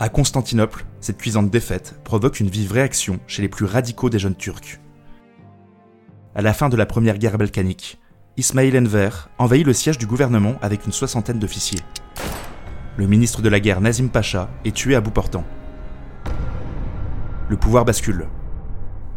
à 0.00 0.08
Constantinople, 0.08 0.84
cette 1.00 1.18
cuisante 1.18 1.50
défaite 1.50 1.96
provoque 2.04 2.38
une 2.38 2.48
vive 2.48 2.72
réaction 2.72 3.18
chez 3.26 3.42
les 3.42 3.48
plus 3.48 3.64
radicaux 3.66 4.10
des 4.10 4.20
jeunes 4.20 4.36
Turcs. 4.36 4.78
À 6.36 6.42
la 6.42 6.54
fin 6.54 6.68
de 6.68 6.76
la 6.76 6.86
première 6.86 7.18
guerre 7.18 7.36
balkanique, 7.36 7.98
Ismail 8.36 8.78
Enver 8.78 9.10
envahit 9.38 9.66
le 9.66 9.72
siège 9.72 9.98
du 9.98 10.06
gouvernement 10.06 10.54
avec 10.62 10.86
une 10.86 10.92
soixantaine 10.92 11.40
d'officiers. 11.40 11.80
le 12.96 13.06
ministre 13.06 13.42
de 13.42 13.48
la 13.48 13.60
guerre 13.60 13.80
Nazim 13.80 14.08
Pacha 14.08 14.48
est 14.64 14.74
tué 14.74 14.94
à 14.94 15.00
bout 15.00 15.10
portant. 15.10 15.44
Le 17.48 17.56
pouvoir 17.56 17.84
bascule. 17.84 18.28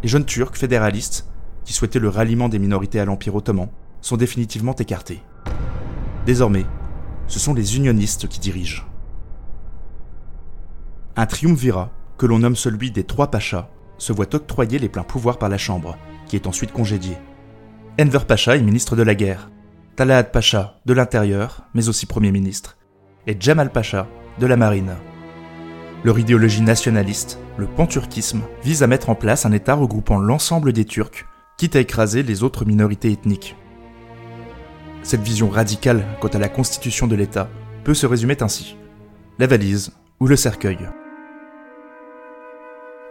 Les 0.02 0.10
jeunes 0.10 0.26
Turcs 0.26 0.56
fédéralistes, 0.56 1.28
qui 1.64 1.74
souhaitaient 1.74 2.00
le 2.00 2.10
ralliement 2.10 2.50
des 2.50 2.60
minorités 2.60 3.00
à 3.00 3.06
l'Empire 3.06 3.36
ottoman, 3.36 3.70
sont 4.02 4.18
définitivement 4.18 4.76
écartés. 4.76 5.22
Désormais, 6.26 6.66
ce 7.28 7.40
sont 7.40 7.54
les 7.54 7.78
unionistes 7.78 8.28
qui 8.28 8.40
dirigent. 8.40 8.91
Un 11.16 11.26
triumvirat, 11.26 11.92
que 12.18 12.26
l'on 12.26 12.40
nomme 12.40 12.56
celui 12.56 12.92
des 12.92 13.04
trois 13.04 13.32
pachas, 13.32 13.70
se 13.98 14.14
voit 14.14 14.34
octroyer 14.34 14.80
les 14.80 14.90
pleins 14.90 15.04
pouvoirs 15.04 15.38
par 15.38 15.50
la 15.50 15.58
Chambre, 15.58 15.98
qui 16.26 16.36
est 16.36 16.48
ensuite 16.48 16.72
congédiée. 16.72 17.18
Enver 18.00 18.26
Pacha 18.26 18.56
est 18.56 18.62
ministre 18.62 18.96
de 18.96 19.04
la 19.04 19.16
guerre, 19.16 19.50
Talaat 19.96 20.24
Pacha 20.24 20.80
de 20.86 20.94
l'intérieur, 20.94 21.64
mais 21.74 21.90
aussi 21.90 22.06
Premier 22.06 22.32
ministre, 22.32 22.78
et 23.28 23.36
Jamal 23.40 23.72
Pacha 23.72 24.08
de 24.40 24.46
la 24.46 24.56
marine. 24.56 24.96
Leur 26.04 26.18
idéologie 26.18 26.62
nationaliste, 26.62 27.38
le 27.58 27.68
panturquisme, 27.68 28.42
vise 28.64 28.82
à 28.82 28.88
mettre 28.88 29.10
en 29.10 29.16
place 29.16 29.46
un 29.46 29.52
État 29.52 29.76
regroupant 29.76 30.18
l'ensemble 30.18 30.74
des 30.74 30.86
Turcs, 30.86 31.26
quitte 31.58 31.76
à 31.76 31.80
écraser 31.80 32.24
les 32.24 32.42
autres 32.42 32.66
minorités 32.66 33.12
ethniques. 33.12 33.56
Cette 35.04 35.22
vision 35.22 35.50
radicale 35.50 36.06
quant 36.20 36.30
à 36.30 36.40
la 36.40 36.50
constitution 36.50 37.08
de 37.08 37.16
l'État 37.16 37.50
peut 37.84 37.94
se 37.94 38.08
résumer 38.08 38.38
ainsi. 38.42 38.78
La 39.38 39.48
valise 39.48 39.92
ou 40.20 40.28
le 40.28 40.36
cercueil. 40.36 40.80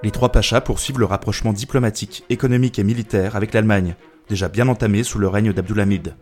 Les 0.02 0.10
trois 0.10 0.32
pachas 0.32 0.62
poursuivent 0.62 0.98
le 0.98 1.04
rapprochement 1.04 1.52
diplomatique, 1.52 2.24
économique 2.30 2.78
et 2.78 2.84
militaire 2.84 3.36
avec 3.36 3.52
l'Allemagne, 3.52 3.96
déjà 4.28 4.48
bien 4.48 4.68
entamé 4.68 5.02
sous 5.02 5.18
le 5.18 5.28
règne 5.28 5.52
d'Abdulhamid. 5.52 6.16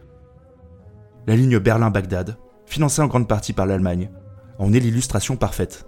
La 1.29 1.37
ligne 1.37 1.59
Berlin-Bagdad, 1.59 2.37
financée 2.67 3.03
en 3.03 3.07
grande 3.07 3.29
partie 3.29 3.53
par 3.53 3.67
l'Allemagne, 3.67 4.11
en 4.59 4.73
est 4.73 4.81
l'illustration 4.81 5.37
parfaite. 5.37 5.87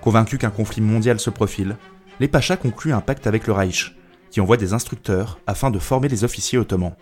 Convaincus 0.00 0.38
qu'un 0.38 0.50
conflit 0.50 0.80
mondial 0.80 1.20
se 1.20 1.28
profile, 1.28 1.76
les 2.18 2.28
pachas 2.28 2.56
concluent 2.56 2.94
un 2.94 3.02
pacte 3.02 3.26
avec 3.26 3.46
le 3.46 3.52
Reich, 3.52 3.94
qui 4.30 4.40
envoie 4.40 4.56
des 4.56 4.72
instructeurs 4.72 5.38
afin 5.46 5.70
de 5.70 5.78
former 5.78 6.08
les 6.08 6.24
officiers 6.24 6.58
ottomans. 6.58 6.94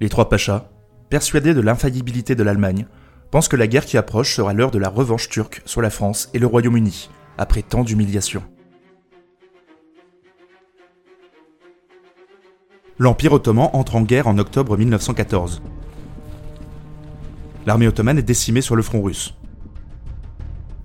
Les 0.00 0.10
trois 0.10 0.28
pachas, 0.28 0.68
persuadés 1.08 1.54
de 1.54 1.60
l'infaillibilité 1.62 2.34
de 2.34 2.42
l'Allemagne, 2.42 2.86
pense 3.34 3.48
que 3.48 3.56
la 3.56 3.66
guerre 3.66 3.84
qui 3.84 3.96
approche 3.96 4.32
sera 4.32 4.52
l'heure 4.52 4.70
de 4.70 4.78
la 4.78 4.88
revanche 4.88 5.28
turque 5.28 5.60
sur 5.64 5.82
la 5.82 5.90
France 5.90 6.30
et 6.34 6.38
le 6.38 6.46
Royaume-Uni, 6.46 7.10
après 7.36 7.62
tant 7.62 7.82
d'humiliations. 7.82 8.44
L'Empire 12.96 13.32
ottoman 13.32 13.70
entre 13.72 13.96
en 13.96 14.02
guerre 14.02 14.28
en 14.28 14.38
octobre 14.38 14.76
1914. 14.76 15.62
L'armée 17.66 17.88
ottomane 17.88 18.18
est 18.18 18.22
décimée 18.22 18.60
sur 18.60 18.76
le 18.76 18.82
front 18.82 19.02
russe. 19.02 19.34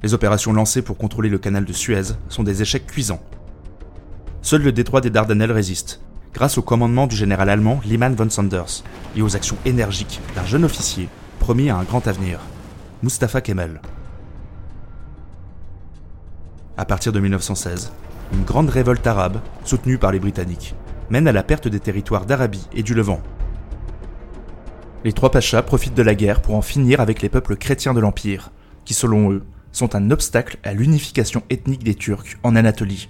Les 0.02 0.16
opérations 0.16 0.52
lancées 0.52 0.82
pour 0.82 0.98
contrôler 0.98 1.30
le 1.30 1.38
canal 1.38 1.66
de 1.66 1.74
Suez 1.74 2.16
sont 2.30 2.42
des 2.42 2.64
échecs 2.64 2.88
cuisants. 2.88 3.22
Seul 4.42 4.64
le 4.64 4.72
détroit 4.72 5.02
des 5.02 5.12
Dardanelles 5.12 5.52
résiste, 5.52 6.02
grâce 6.34 6.58
au 6.58 6.64
commandement 6.64 7.06
du 7.06 7.16
général 7.16 7.48
allemand 7.52 7.80
Liman 7.86 8.16
von 8.16 8.32
Sanders 8.32 8.84
et 9.16 9.22
aux 9.22 9.36
actions 9.36 9.58
énergiques 9.66 10.20
d'un 10.36 10.46
jeune 10.48 10.66
officier 10.66 11.10
promis 11.40 11.70
à 11.70 11.78
un 11.78 11.84
grand 11.84 12.06
avenir, 12.08 12.40
Mustafa 13.02 13.42
Kemal. 13.42 13.82
À 16.78 16.86
partir 16.86 17.12
de 17.12 17.20
1916, 17.20 17.92
une 18.34 18.44
grande 18.44 18.70
révolte 18.70 19.08
arabe, 19.08 19.40
soutenue 19.64 19.98
par 19.98 20.12
les 20.12 20.20
Britanniques, 20.20 20.76
mène 21.10 21.28
à 21.28 21.32
la 21.32 21.42
perte 21.42 21.68
des 21.68 21.80
territoires 21.80 22.26
d'Arabie 22.26 22.68
et 22.74 22.84
du 22.84 22.94
Levant. 22.94 23.22
Les 25.04 25.14
trois 25.14 25.32
pachas 25.32 25.64
profitent 25.64 25.96
de 25.96 26.04
la 26.04 26.14
guerre 26.14 26.42
pour 26.42 26.56
en 26.56 26.62
finir 26.62 27.00
avec 27.00 27.22
les 27.22 27.30
peuples 27.30 27.56
chrétiens 27.56 27.94
de 27.94 28.00
l'Empire, 28.00 28.52
qui 28.86 28.94
selon 28.94 29.32
eux 29.32 29.44
sont 29.72 29.96
un 29.96 30.12
obstacle 30.12 30.58
à 30.64 30.74
l'unification 30.74 31.42
ethnique 31.50 31.84
des 31.84 31.96
Turcs 31.96 32.38
en 32.44 32.56
Anatolie. 32.56 33.10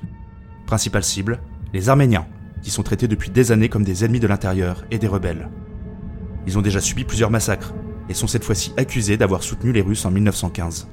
Principale 0.67 1.03
cible, 1.03 1.39
les 1.73 1.89
Arméniens, 1.89 2.27
qui 2.61 2.69
sont 2.69 2.83
traités 2.83 3.07
depuis 3.07 3.31
des 3.31 3.51
années 3.51 3.69
comme 3.69 3.83
des 3.83 4.05
ennemis 4.05 4.19
de 4.19 4.27
l'intérieur 4.27 4.85
et 4.91 4.99
des 4.99 5.07
rebelles. 5.07 5.49
Ils 6.47 6.57
ont 6.57 6.61
déjà 6.61 6.79
subi 6.79 7.03
plusieurs 7.03 7.31
massacres, 7.31 7.73
et 8.09 8.13
sont 8.13 8.27
cette 8.27 8.43
fois-ci 8.43 8.73
accusés 8.77 9.17
d'avoir 9.17 9.43
soutenu 9.43 9.71
les 9.71 9.81
Russes 9.81 10.05
en 10.05 10.11
1915. 10.11 10.89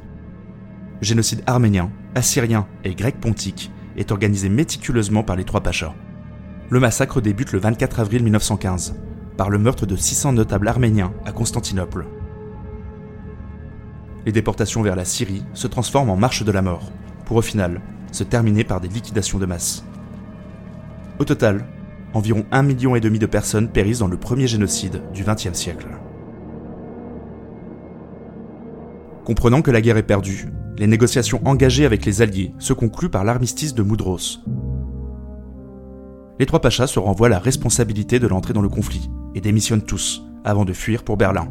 Le 1.00 1.06
génocide 1.06 1.42
arménien, 1.46 1.90
assyrien 2.14 2.66
et 2.84 2.94
grec 2.94 3.18
pontique 3.20 3.70
est 3.96 4.12
organisé 4.12 4.48
méticuleusement 4.48 5.22
par 5.22 5.36
les 5.36 5.44
trois 5.44 5.62
pachas. 5.62 5.94
Le 6.68 6.80
massacre 6.80 7.20
débute 7.20 7.52
le 7.52 7.58
24 7.58 8.00
avril 8.00 8.22
1915, 8.22 8.96
par 9.36 9.50
le 9.50 9.58
meurtre 9.58 9.86
de 9.86 9.96
600 9.96 10.32
notables 10.32 10.68
arméniens 10.68 11.12
à 11.24 11.32
Constantinople. 11.32 12.06
Les 14.24 14.32
déportations 14.32 14.82
vers 14.82 14.96
la 14.96 15.04
Syrie 15.04 15.44
se 15.54 15.66
transforment 15.66 16.10
en 16.10 16.16
marche 16.16 16.42
de 16.42 16.52
la 16.52 16.62
mort, 16.62 16.90
pour 17.24 17.36
au 17.36 17.42
final 17.42 17.80
se 18.12 18.24
terminer 18.24 18.64
par 18.64 18.80
des 18.80 18.88
liquidations 18.88 19.38
de 19.38 19.46
masse. 19.46 19.84
Au 21.18 21.24
total, 21.24 21.66
environ 22.14 22.44
un 22.50 22.62
million 22.62 22.94
de 22.94 23.26
personnes 23.26 23.68
périssent 23.68 24.00
dans 24.00 24.08
le 24.08 24.16
premier 24.16 24.46
génocide 24.46 25.02
du 25.12 25.22
XXe 25.22 25.52
siècle. 25.52 25.86
Comprenant 29.26 29.60
que 29.60 29.72
la 29.72 29.80
guerre 29.80 29.96
est 29.96 30.04
perdue, 30.04 30.46
les 30.78 30.86
négociations 30.86 31.40
engagées 31.44 31.84
avec 31.84 32.06
les 32.06 32.22
Alliés 32.22 32.54
se 32.60 32.72
concluent 32.72 33.10
par 33.10 33.24
l'armistice 33.24 33.74
de 33.74 33.82
Moudros. 33.82 34.38
Les 36.38 36.46
trois 36.46 36.60
pachas 36.60 36.86
se 36.86 37.00
renvoient 37.00 37.28
la 37.28 37.40
responsabilité 37.40 38.20
de 38.20 38.28
l'entrée 38.28 38.52
dans 38.54 38.62
le 38.62 38.68
conflit 38.68 39.10
et 39.34 39.40
démissionnent 39.40 39.82
tous 39.82 40.22
avant 40.44 40.64
de 40.64 40.72
fuir 40.72 41.02
pour 41.02 41.16
Berlin. 41.16 41.48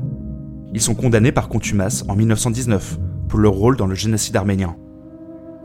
Ils 0.74 0.80
sont 0.80 0.96
condamnés 0.96 1.34
par 1.34 1.50
contumace 1.50 2.06
en 2.08 2.16
1919 2.16 2.98
pour 3.28 3.40
leur 3.40 3.52
rôle 3.52 3.76
dans 3.76 3.88
le 3.88 3.96
génocide 3.96 4.38
arménien. 4.38 4.78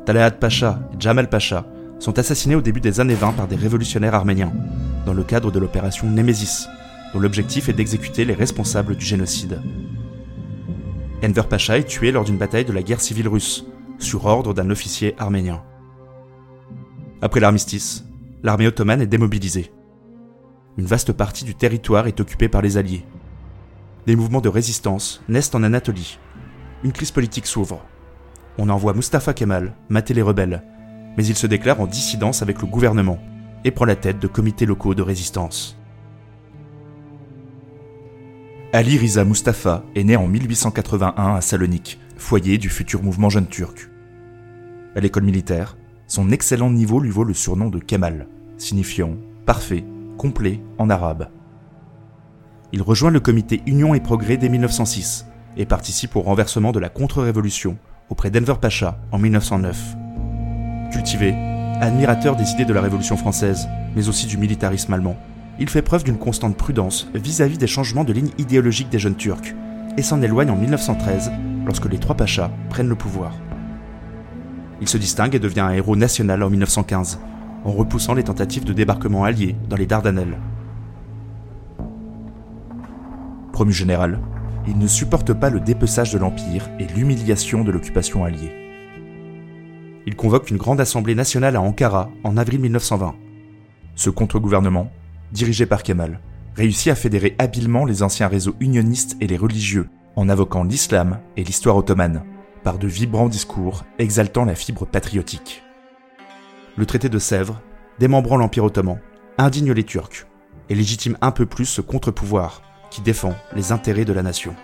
Talaat 0.04 0.32
Pacha 0.32 0.80
et 0.92 0.96
Jamal 0.98 1.28
Pacha 1.28 1.64
sont 2.00 2.18
assassinés 2.18 2.56
au 2.56 2.60
début 2.60 2.80
des 2.80 2.98
années 2.98 3.14
20 3.14 3.34
par 3.34 3.46
des 3.46 3.54
révolutionnaires 3.54 4.16
arméniens, 4.16 4.52
dans 5.06 5.14
le 5.14 5.22
cadre 5.22 5.52
de 5.52 5.60
l'opération 5.60 6.10
Nemesis, 6.10 6.66
dont 7.14 7.20
l'objectif 7.20 7.68
est 7.68 7.72
d'exécuter 7.72 8.24
les 8.24 8.34
responsables 8.34 8.96
du 8.96 9.04
génocide. 9.04 9.60
Enver 11.22 11.48
Pacha 11.48 11.76
est 11.76 11.84
tué 11.84 12.12
lors 12.12 12.24
d'une 12.24 12.38
bataille 12.38 12.64
de 12.64 12.72
la 12.72 12.82
guerre 12.82 13.00
civile 13.00 13.28
russe, 13.28 13.66
sur 13.98 14.24
ordre 14.24 14.54
d'un 14.54 14.70
officier 14.70 15.14
arménien. 15.18 15.62
Après 17.20 17.40
l'armistice, 17.40 18.06
l'armée 18.42 18.66
ottomane 18.66 19.02
est 19.02 19.06
démobilisée. 19.06 19.70
Une 20.78 20.86
vaste 20.86 21.12
partie 21.12 21.44
du 21.44 21.54
territoire 21.54 22.06
est 22.06 22.20
occupée 22.20 22.48
par 22.48 22.62
les 22.62 22.78
Alliés. 22.78 23.04
Des 24.06 24.16
mouvements 24.16 24.40
de 24.40 24.48
résistance 24.48 25.22
naissent 25.28 25.54
en 25.54 25.62
Anatolie. 25.62 26.18
Une 26.84 26.92
crise 26.92 27.10
politique 27.10 27.46
s'ouvre. 27.46 27.84
On 28.56 28.70
envoie 28.70 28.94
Mustafa 28.94 29.34
Kemal 29.34 29.74
mater 29.90 30.14
les 30.14 30.22
rebelles, 30.22 30.62
mais 31.18 31.26
il 31.26 31.36
se 31.36 31.46
déclare 31.46 31.82
en 31.82 31.86
dissidence 31.86 32.40
avec 32.40 32.62
le 32.62 32.66
gouvernement 32.66 33.18
et 33.64 33.70
prend 33.70 33.84
la 33.84 33.96
tête 33.96 34.20
de 34.20 34.26
comités 34.26 34.64
locaux 34.64 34.94
de 34.94 35.02
résistance. 35.02 35.79
Ali 38.72 38.96
Riza 38.96 39.24
Mustafa 39.24 39.82
est 39.96 40.04
né 40.04 40.14
en 40.14 40.28
1881 40.28 41.34
à 41.34 41.40
Salonique, 41.40 41.98
foyer 42.16 42.56
du 42.56 42.68
futur 42.68 43.02
mouvement 43.02 43.28
jeune 43.28 43.48
turc. 43.48 43.90
À 44.94 45.00
l'école 45.00 45.24
militaire, 45.24 45.76
son 46.06 46.30
excellent 46.30 46.70
niveau 46.70 47.00
lui 47.00 47.10
vaut 47.10 47.24
le 47.24 47.34
surnom 47.34 47.68
de 47.68 47.80
Kemal, 47.80 48.28
signifiant 48.58 49.16
parfait, 49.44 49.84
complet 50.18 50.60
en 50.78 50.88
arabe. 50.88 51.30
Il 52.72 52.80
rejoint 52.82 53.10
le 53.10 53.18
comité 53.18 53.60
Union 53.66 53.92
et 53.92 54.00
Progrès 54.00 54.36
dès 54.36 54.48
1906 54.48 55.26
et 55.56 55.66
participe 55.66 56.14
au 56.14 56.20
renversement 56.20 56.70
de 56.70 56.78
la 56.78 56.90
contre-révolution 56.90 57.76
auprès 58.08 58.30
d'Enver 58.30 58.60
Pacha 58.60 59.00
en 59.10 59.18
1909. 59.18 59.96
Cultivé, 60.92 61.34
admirateur 61.80 62.36
des 62.36 62.52
idées 62.52 62.66
de 62.66 62.72
la 62.72 62.82
Révolution 62.82 63.16
française, 63.16 63.68
mais 63.96 64.08
aussi 64.08 64.26
du 64.26 64.38
militarisme 64.38 64.92
allemand, 64.92 65.16
il 65.60 65.68
fait 65.68 65.82
preuve 65.82 66.04
d'une 66.04 66.18
constante 66.18 66.56
prudence 66.56 67.08
vis-à-vis 67.14 67.58
des 67.58 67.66
changements 67.66 68.04
de 68.04 68.14
ligne 68.14 68.30
idéologique 68.38 68.88
des 68.88 68.98
jeunes 68.98 69.14
Turcs, 69.14 69.54
et 69.96 70.02
s'en 70.02 70.22
éloigne 70.22 70.50
en 70.50 70.56
1913 70.56 71.30
lorsque 71.66 71.90
les 71.90 71.98
trois 71.98 72.16
pachas 72.16 72.50
prennent 72.70 72.88
le 72.88 72.94
pouvoir. 72.96 73.32
Il 74.80 74.88
se 74.88 74.96
distingue 74.96 75.34
et 75.34 75.38
devient 75.38 75.60
un 75.60 75.72
héros 75.72 75.96
national 75.96 76.42
en 76.42 76.48
1915, 76.48 77.20
en 77.64 77.72
repoussant 77.72 78.14
les 78.14 78.24
tentatives 78.24 78.64
de 78.64 78.72
débarquement 78.72 79.24
alliés 79.24 79.54
dans 79.68 79.76
les 79.76 79.86
Dardanelles. 79.86 80.38
Promu 83.52 83.72
général, 83.72 84.18
il 84.66 84.78
ne 84.78 84.86
supporte 84.86 85.34
pas 85.34 85.50
le 85.50 85.60
dépeçage 85.60 86.12
de 86.14 86.18
l'Empire 86.18 86.70
et 86.78 86.86
l'humiliation 86.86 87.64
de 87.64 87.70
l'occupation 87.70 88.24
alliée. 88.24 88.56
Il 90.06 90.16
convoque 90.16 90.50
une 90.50 90.56
grande 90.56 90.80
assemblée 90.80 91.14
nationale 91.14 91.56
à 91.56 91.60
Ankara 91.60 92.08
en 92.24 92.38
avril 92.38 92.60
1920. 92.60 93.14
Ce 93.96 94.08
contre-gouvernement 94.08 94.90
dirigé 95.32 95.66
par 95.66 95.82
Kemal, 95.82 96.20
réussit 96.56 96.92
à 96.92 96.94
fédérer 96.94 97.34
habilement 97.38 97.84
les 97.84 98.02
anciens 98.02 98.28
réseaux 98.28 98.54
unionistes 98.60 99.16
et 99.20 99.26
les 99.26 99.36
religieux, 99.36 99.88
en 100.16 100.28
invoquant 100.28 100.64
l'islam 100.64 101.20
et 101.36 101.44
l'histoire 101.44 101.76
ottomane, 101.76 102.24
par 102.62 102.78
de 102.78 102.86
vibrants 102.86 103.28
discours 103.28 103.84
exaltant 103.98 104.44
la 104.44 104.54
fibre 104.54 104.86
patriotique. 104.86 105.62
Le 106.76 106.86
traité 106.86 107.08
de 107.08 107.18
Sèvres, 107.18 107.60
démembrant 107.98 108.36
l'Empire 108.36 108.64
ottoman, 108.64 108.98
indigne 109.38 109.72
les 109.72 109.84
Turcs 109.84 110.26
et 110.68 110.74
légitime 110.74 111.16
un 111.20 111.30
peu 111.30 111.46
plus 111.46 111.66
ce 111.66 111.80
contre-pouvoir 111.80 112.62
qui 112.90 113.00
défend 113.00 113.34
les 113.54 113.72
intérêts 113.72 114.04
de 114.04 114.12
la 114.12 114.22
nation. 114.22 114.54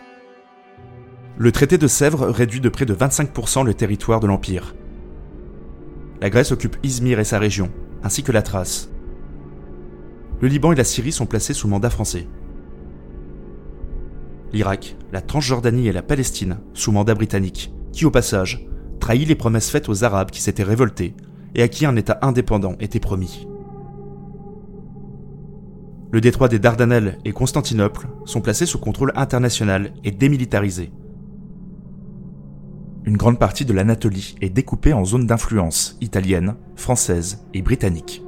Le 1.38 1.52
traité 1.52 1.78
de 1.78 1.86
Sèvres 1.86 2.26
réduit 2.28 2.60
de 2.60 2.68
près 2.68 2.86
de 2.86 2.94
25% 2.94 3.64
le 3.64 3.74
territoire 3.74 4.20
de 4.20 4.26
l'Empire. 4.26 4.74
La 6.20 6.30
Grèce 6.30 6.52
occupe 6.52 6.78
Izmir 6.82 7.20
et 7.20 7.24
sa 7.24 7.38
région, 7.38 7.70
ainsi 8.02 8.22
que 8.22 8.32
la 8.32 8.42
Thrace. 8.42 8.88
Le 10.40 10.48
Liban 10.48 10.72
et 10.72 10.76
la 10.76 10.84
Syrie 10.84 11.12
sont 11.12 11.26
placés 11.26 11.54
sous 11.54 11.68
mandat 11.68 11.90
français. 11.90 12.26
L'Irak, 14.52 14.96
la 15.12 15.22
Transjordanie 15.22 15.88
et 15.88 15.92
la 15.92 16.02
Palestine 16.02 16.58
sous 16.74 16.92
mandat 16.92 17.14
britannique, 17.14 17.72
qui 17.92 18.04
au 18.04 18.10
passage 18.10 18.66
trahit 19.00 19.26
les 19.26 19.34
promesses 19.34 19.70
faites 19.70 19.88
aux 19.88 20.04
Arabes 20.04 20.30
qui 20.30 20.42
s'étaient 20.42 20.62
révoltés 20.62 21.14
et 21.54 21.62
à 21.62 21.68
qui 21.68 21.86
un 21.86 21.96
État 21.96 22.18
indépendant 22.22 22.76
était 22.80 23.00
promis. 23.00 23.48
Le 26.12 26.20
détroit 26.20 26.48
des 26.48 26.58
Dardanelles 26.58 27.18
et 27.24 27.32
Constantinople 27.32 28.08
sont 28.24 28.40
placés 28.40 28.66
sous 28.66 28.78
contrôle 28.78 29.12
international 29.16 29.92
et 30.04 30.10
démilitarisés. 30.10 30.92
Une 33.04 33.16
grande 33.16 33.38
partie 33.38 33.64
de 33.64 33.72
l'Anatolie 33.72 34.34
est 34.40 34.50
découpée 34.50 34.92
en 34.92 35.04
zones 35.04 35.26
d'influence 35.26 35.96
italienne, 36.00 36.56
française 36.74 37.44
et 37.54 37.62
britannique. 37.62 38.25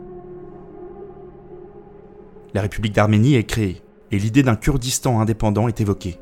La 2.54 2.62
République 2.62 2.94
d'Arménie 2.94 3.34
est 3.34 3.44
créée 3.44 3.82
et 4.10 4.18
l'idée 4.18 4.42
d'un 4.42 4.56
Kurdistan 4.56 5.20
indépendant 5.20 5.68
est 5.68 5.80
évoquée. 5.80 6.18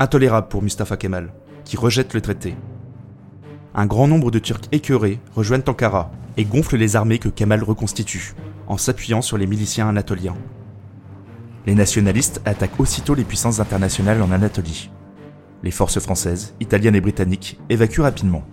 Intolérable 0.00 0.48
pour 0.48 0.62
Mustafa 0.62 0.96
Kemal, 0.96 1.32
qui 1.64 1.76
rejette 1.76 2.14
le 2.14 2.20
traité. 2.20 2.56
Un 3.74 3.86
grand 3.86 4.08
nombre 4.08 4.32
de 4.32 4.40
Turcs 4.40 4.68
écœurés 4.72 5.20
rejoignent 5.34 5.62
Ankara 5.68 6.10
et 6.36 6.44
gonflent 6.44 6.76
les 6.76 6.96
armées 6.96 7.18
que 7.20 7.28
Kemal 7.28 7.62
reconstitue 7.62 8.34
en 8.66 8.76
s'appuyant 8.76 9.22
sur 9.22 9.38
les 9.38 9.46
miliciens 9.46 9.88
anatoliens. 9.88 10.36
Les 11.66 11.74
nationalistes 11.74 12.40
attaquent 12.44 12.80
aussitôt 12.80 13.14
les 13.14 13.24
puissances 13.24 13.60
internationales 13.60 14.22
en 14.22 14.32
Anatolie. 14.32 14.90
Les 15.62 15.70
forces 15.70 16.00
françaises, 16.00 16.54
italiennes 16.58 16.96
et 16.96 17.00
britanniques 17.00 17.60
évacuent 17.68 18.00
rapidement. 18.00 18.44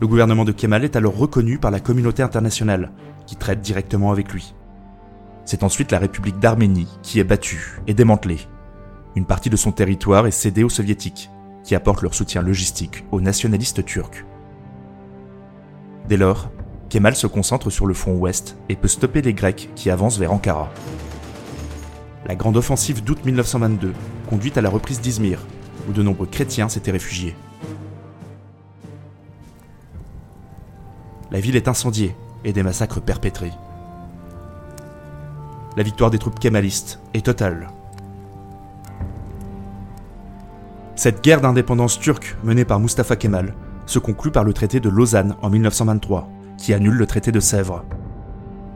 Le 0.00 0.06
gouvernement 0.06 0.44
de 0.44 0.52
Kemal 0.52 0.84
est 0.84 0.94
alors 0.94 1.16
reconnu 1.16 1.58
par 1.58 1.72
la 1.72 1.80
communauté 1.80 2.22
internationale, 2.22 2.92
qui 3.26 3.34
traite 3.34 3.60
directement 3.60 4.12
avec 4.12 4.32
lui. 4.32 4.54
C'est 5.44 5.64
ensuite 5.64 5.90
la 5.90 5.98
République 5.98 6.38
d'Arménie 6.38 6.86
qui 7.02 7.18
est 7.18 7.24
battue 7.24 7.80
et 7.88 7.94
démantelée. 7.94 8.38
Une 9.16 9.26
partie 9.26 9.50
de 9.50 9.56
son 9.56 9.72
territoire 9.72 10.26
est 10.28 10.30
cédée 10.30 10.62
aux 10.62 10.68
soviétiques, 10.68 11.30
qui 11.64 11.74
apportent 11.74 12.02
leur 12.02 12.14
soutien 12.14 12.42
logistique 12.42 13.04
aux 13.10 13.20
nationalistes 13.20 13.84
turcs. 13.84 14.24
Dès 16.08 16.16
lors, 16.16 16.50
Kemal 16.90 17.16
se 17.16 17.26
concentre 17.26 17.68
sur 17.68 17.86
le 17.86 17.94
front 17.94 18.14
ouest 18.14 18.56
et 18.68 18.76
peut 18.76 18.88
stopper 18.88 19.20
les 19.20 19.34
Grecs 19.34 19.68
qui 19.74 19.90
avancent 19.90 20.18
vers 20.18 20.32
Ankara. 20.32 20.72
La 22.26 22.36
grande 22.36 22.56
offensive 22.56 23.02
d'août 23.02 23.18
1922 23.24 23.92
conduit 24.30 24.52
à 24.54 24.60
la 24.60 24.70
reprise 24.70 25.00
d'Izmir, 25.00 25.40
où 25.88 25.92
de 25.92 26.02
nombreux 26.02 26.26
chrétiens 26.26 26.68
s'étaient 26.68 26.92
réfugiés. 26.92 27.34
La 31.30 31.40
ville 31.40 31.56
est 31.56 31.68
incendiée 31.68 32.16
et 32.44 32.52
des 32.52 32.62
massacres 32.62 33.00
perpétrés. 33.00 33.52
La 35.76 35.82
victoire 35.82 36.10
des 36.10 36.18
troupes 36.18 36.38
kémalistes 36.38 37.00
est 37.12 37.26
totale. 37.26 37.68
Cette 40.96 41.22
guerre 41.22 41.40
d'indépendance 41.40 42.00
turque 42.00 42.36
menée 42.42 42.64
par 42.64 42.80
Mustafa 42.80 43.14
Kemal 43.14 43.54
se 43.86 43.98
conclut 43.98 44.32
par 44.32 44.44
le 44.44 44.52
traité 44.52 44.80
de 44.80 44.88
Lausanne 44.88 45.36
en 45.42 45.50
1923 45.50 46.28
qui 46.56 46.74
annule 46.74 46.94
le 46.94 47.06
traité 47.06 47.30
de 47.30 47.40
Sèvres. 47.40 47.84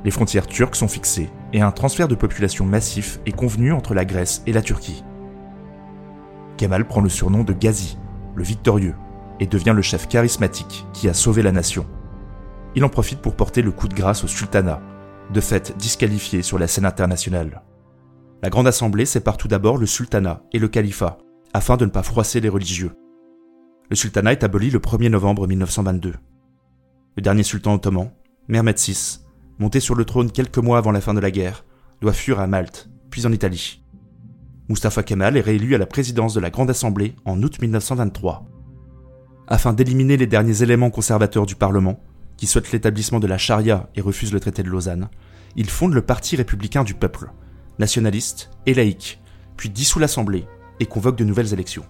Les 0.05 0.11
frontières 0.11 0.47
turques 0.47 0.77
sont 0.77 0.89
fixées 0.89 1.31
et 1.53 1.61
un 1.61 1.73
transfert 1.73 2.09
de 2.09 2.15
population 2.15 2.65
massif 2.65 3.19
est 3.27 3.33
convenu 3.33 3.73
entre 3.73 3.95
la 3.95 4.05
Grèce 4.05 4.43
et 4.47 4.53
la 4.53 4.63
Turquie. 4.63 5.05
Kemal 6.59 6.87
prend 6.87 7.01
le 7.01 7.09
surnom 7.09 7.45
de 7.45 7.53
Ghazi, 7.53 7.99
le 8.35 8.45
victorieux, 8.45 8.95
et 9.41 9.47
devient 9.47 9.73
le 9.75 9.83
chef 9.83 10.07
charismatique 10.07 10.87
qui 10.93 11.09
a 11.09 11.15
sauvé 11.15 11.43
la 11.43 11.51
nation. 11.51 11.87
Il 12.75 12.85
en 12.85 12.89
profite 12.89 13.21
pour 13.21 13.37
porter 13.37 13.63
le 13.63 13.71
coup 13.71 13.89
de 13.89 13.95
grâce 13.95 14.25
au 14.25 14.29
sultanat, 14.29 14.81
de 15.33 15.41
fait 15.41 15.77
disqualifié 15.77 16.43
sur 16.43 16.59
la 16.59 16.67
scène 16.67 16.87
internationale. 16.87 17.63
La 18.43 18.51
Grande 18.51 18.67
Assemblée 18.67 19.07
sépare 19.07 19.37
tout 19.37 19.49
d'abord 19.49 19.77
le 19.77 19.87
sultanat 19.87 20.43
et 20.53 20.59
le 20.59 20.69
califat, 20.69 21.19
afin 21.53 21.77
de 21.77 21.85
ne 21.85 21.91
pas 21.91 22.03
froisser 22.03 22.41
les 22.41 22.49
religieux. 22.49 22.93
Le 23.91 23.97
sultanat 23.97 24.33
est 24.33 24.45
aboli 24.45 24.71
le 24.71 24.79
1er 24.79 25.11
novembre 25.11 25.47
1922. 25.47 26.15
Le 27.17 27.23
dernier 27.23 27.43
sultan 27.43 27.75
ottoman, 27.75 28.11
Mehmed 28.49 28.79
VI, 28.79 29.21
monté 29.59 29.81
sur 29.81 29.95
le 29.95 30.05
trône 30.05 30.33
quelques 30.33 30.59
mois 30.59 30.79
avant 30.79 30.93
la 30.93 31.03
fin 31.03 31.15
de 31.15 31.21
la 31.21 31.31
guerre, 31.31 31.65
doit 32.01 32.15
fuir 32.15 32.41
à 32.41 32.47
Malte, 32.47 32.89
puis 33.11 33.27
en 33.27 33.33
Italie. 33.33 33.83
Mustafa 34.69 35.03
Kemal 35.03 35.37
est 35.37 35.43
réélu 35.43 35.75
à 35.75 35.79
la 35.79 35.87
présidence 35.87 36.33
de 36.33 36.41
la 36.41 36.51
Grande 36.51 36.71
Assemblée 36.71 37.15
en 37.27 37.43
août 37.43 37.61
1923. 37.61 38.47
Afin 39.47 39.75
d'éliminer 39.75 40.17
les 40.17 40.27
derniers 40.27 40.63
éléments 40.63 40.91
conservateurs 40.91 41.45
du 41.45 41.55
Parlement, 41.55 42.01
qui 42.43 42.49
souhaitent 42.49 42.73
l'établissement 42.73 43.21
de 43.21 43.29
la 43.29 43.39
charia 43.39 43.89
et 43.95 44.01
refusent 44.01 44.33
le 44.33 44.41
traité 44.41 44.65
de 44.65 44.69
Lausanne, 44.69 45.11
il 45.55 45.71
fonde 45.71 45.95
le 45.95 46.03
Parti 46.03 46.35
républicain 46.35 46.83
du 46.83 46.93
peuple, 46.93 47.31
nationaliste 47.79 48.51
et 48.67 48.75
laïque, 48.75 49.23
puis 49.57 49.71
dissout 49.71 50.01
l'Assemblée 50.01 50.49
et 50.81 50.87
convoque 50.87 51.15
de 51.15 51.23
nouvelles 51.23 51.53
élections. 51.53 51.85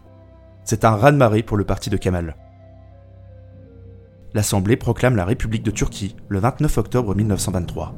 C'est 0.64 0.84
un 0.84 0.90
raz-de-marée 0.90 1.42
pour 1.42 1.56
le 1.56 1.64
parti 1.64 1.88
de 1.88 1.96
Kemal 1.96 2.36
l'Assemblée 4.34 4.76
proclame 4.76 5.16
la 5.16 5.24
République 5.24 5.62
de 5.62 5.70
Turquie 5.70 6.16
le 6.28 6.38
29 6.38 6.76
octobre 6.76 7.14
1923. 7.14 7.94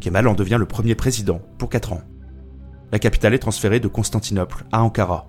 Kemal 0.00 0.26
en 0.26 0.34
devient 0.34 0.56
le 0.58 0.66
premier 0.66 0.94
président 0.94 1.42
pour 1.58 1.68
4 1.68 1.92
ans. 1.92 2.02
La 2.92 2.98
capitale 2.98 3.34
est 3.34 3.40
transférée 3.40 3.80
de 3.80 3.88
Constantinople 3.88 4.64
à 4.72 4.82
Ankara. 4.82 5.28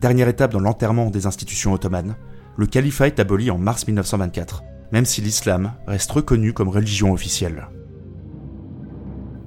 Dernière 0.00 0.28
étape 0.28 0.52
dans 0.52 0.60
l'enterrement 0.60 1.08
des 1.08 1.26
institutions 1.26 1.72
ottomanes, 1.72 2.16
le 2.60 2.66
califat 2.66 3.06
est 3.06 3.18
aboli 3.18 3.50
en 3.50 3.56
mars 3.56 3.86
1924, 3.86 4.64
même 4.92 5.06
si 5.06 5.22
l'islam 5.22 5.72
reste 5.86 6.10
reconnu 6.10 6.52
comme 6.52 6.68
religion 6.68 7.10
officielle. 7.10 7.68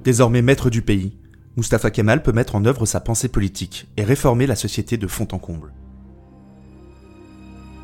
Désormais 0.02 0.42
maître 0.42 0.68
du 0.68 0.82
pays, 0.82 1.16
Mustafa 1.56 1.92
Kemal 1.92 2.24
peut 2.24 2.32
mettre 2.32 2.56
en 2.56 2.64
œuvre 2.64 2.86
sa 2.86 2.98
pensée 2.98 3.28
politique 3.28 3.86
et 3.96 4.02
réformer 4.02 4.48
la 4.48 4.56
société 4.56 4.96
de 4.96 5.06
fond 5.06 5.28
en 5.30 5.38
comble. 5.38 5.72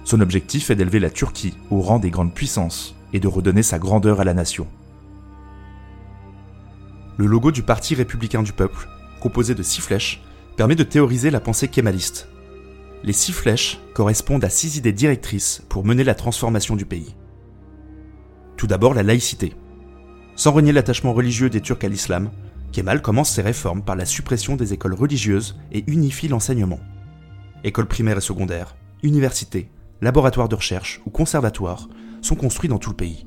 Son 0.03 0.21
objectif 0.21 0.69
est 0.69 0.75
d'élever 0.75 0.99
la 0.99 1.11
Turquie 1.11 1.55
au 1.71 1.81
rang 1.81 2.01
des 2.01 2.11
grandes 2.11 2.35
puissances 2.35 2.97
et 3.13 3.21
de 3.21 3.29
redonner 3.29 3.63
sa 3.63 3.79
grandeur 3.79 4.19
à 4.19 4.25
la 4.25 4.35
nation. 4.35 4.67
Le 7.19 7.27
logo 7.27 7.53
du 7.53 7.63
Parti 7.63 7.95
républicain 7.95 8.43
du 8.43 8.53
peuple, 8.53 8.89
composé 9.21 9.55
de 9.55 9.63
six 9.63 9.81
flèches, 9.81 10.25
permet 10.57 10.75
de 10.75 10.83
théoriser 10.83 11.31
la 11.31 11.39
pensée 11.39 11.69
kémaliste. 11.69 12.27
Les 13.03 13.13
six 13.13 13.33
flèches 13.33 13.81
correspondent 13.95 14.45
à 14.45 14.51
six 14.51 14.77
idées 14.77 14.93
directrices 14.93 15.63
pour 15.69 15.85
mener 15.85 16.05
la 16.05 16.15
transformation 16.15 16.77
du 16.77 16.85
pays. 16.85 17.15
Tout 18.57 18.67
d'abord 18.67 18.93
la 18.93 19.03
laïcité. 19.03 19.55
Sans 20.37 20.53
renier 20.53 20.73
l'attachement 20.73 21.15
religieux 21.15 21.49
des 21.49 21.61
Turcs 21.61 21.83
à 21.83 21.89
l'islam, 21.89 22.31
Kemal 22.73 23.03
commence 23.03 23.31
ses 23.31 23.43
réformes 23.43 23.83
par 23.83 23.97
la 23.97 24.05
suppression 24.05 24.55
des 24.55 24.73
écoles 24.73 24.95
religieuses 24.95 25.59
et 25.73 25.85
unifie 25.87 26.29
l'enseignement. 26.29 26.81
Écoles 27.65 27.89
primaires 27.89 28.19
et 28.19 28.23
secondaires, 28.23 28.77
universités, 29.03 29.71
laboratoires 30.01 30.49
de 30.49 30.57
recherche 30.57 31.01
ou 31.07 31.11
conservatoires 31.11 31.89
sont 32.23 32.37
construits 32.37 32.69
dans 32.69 32.79
tout 32.79 32.91
le 32.91 32.97
pays. 32.97 33.27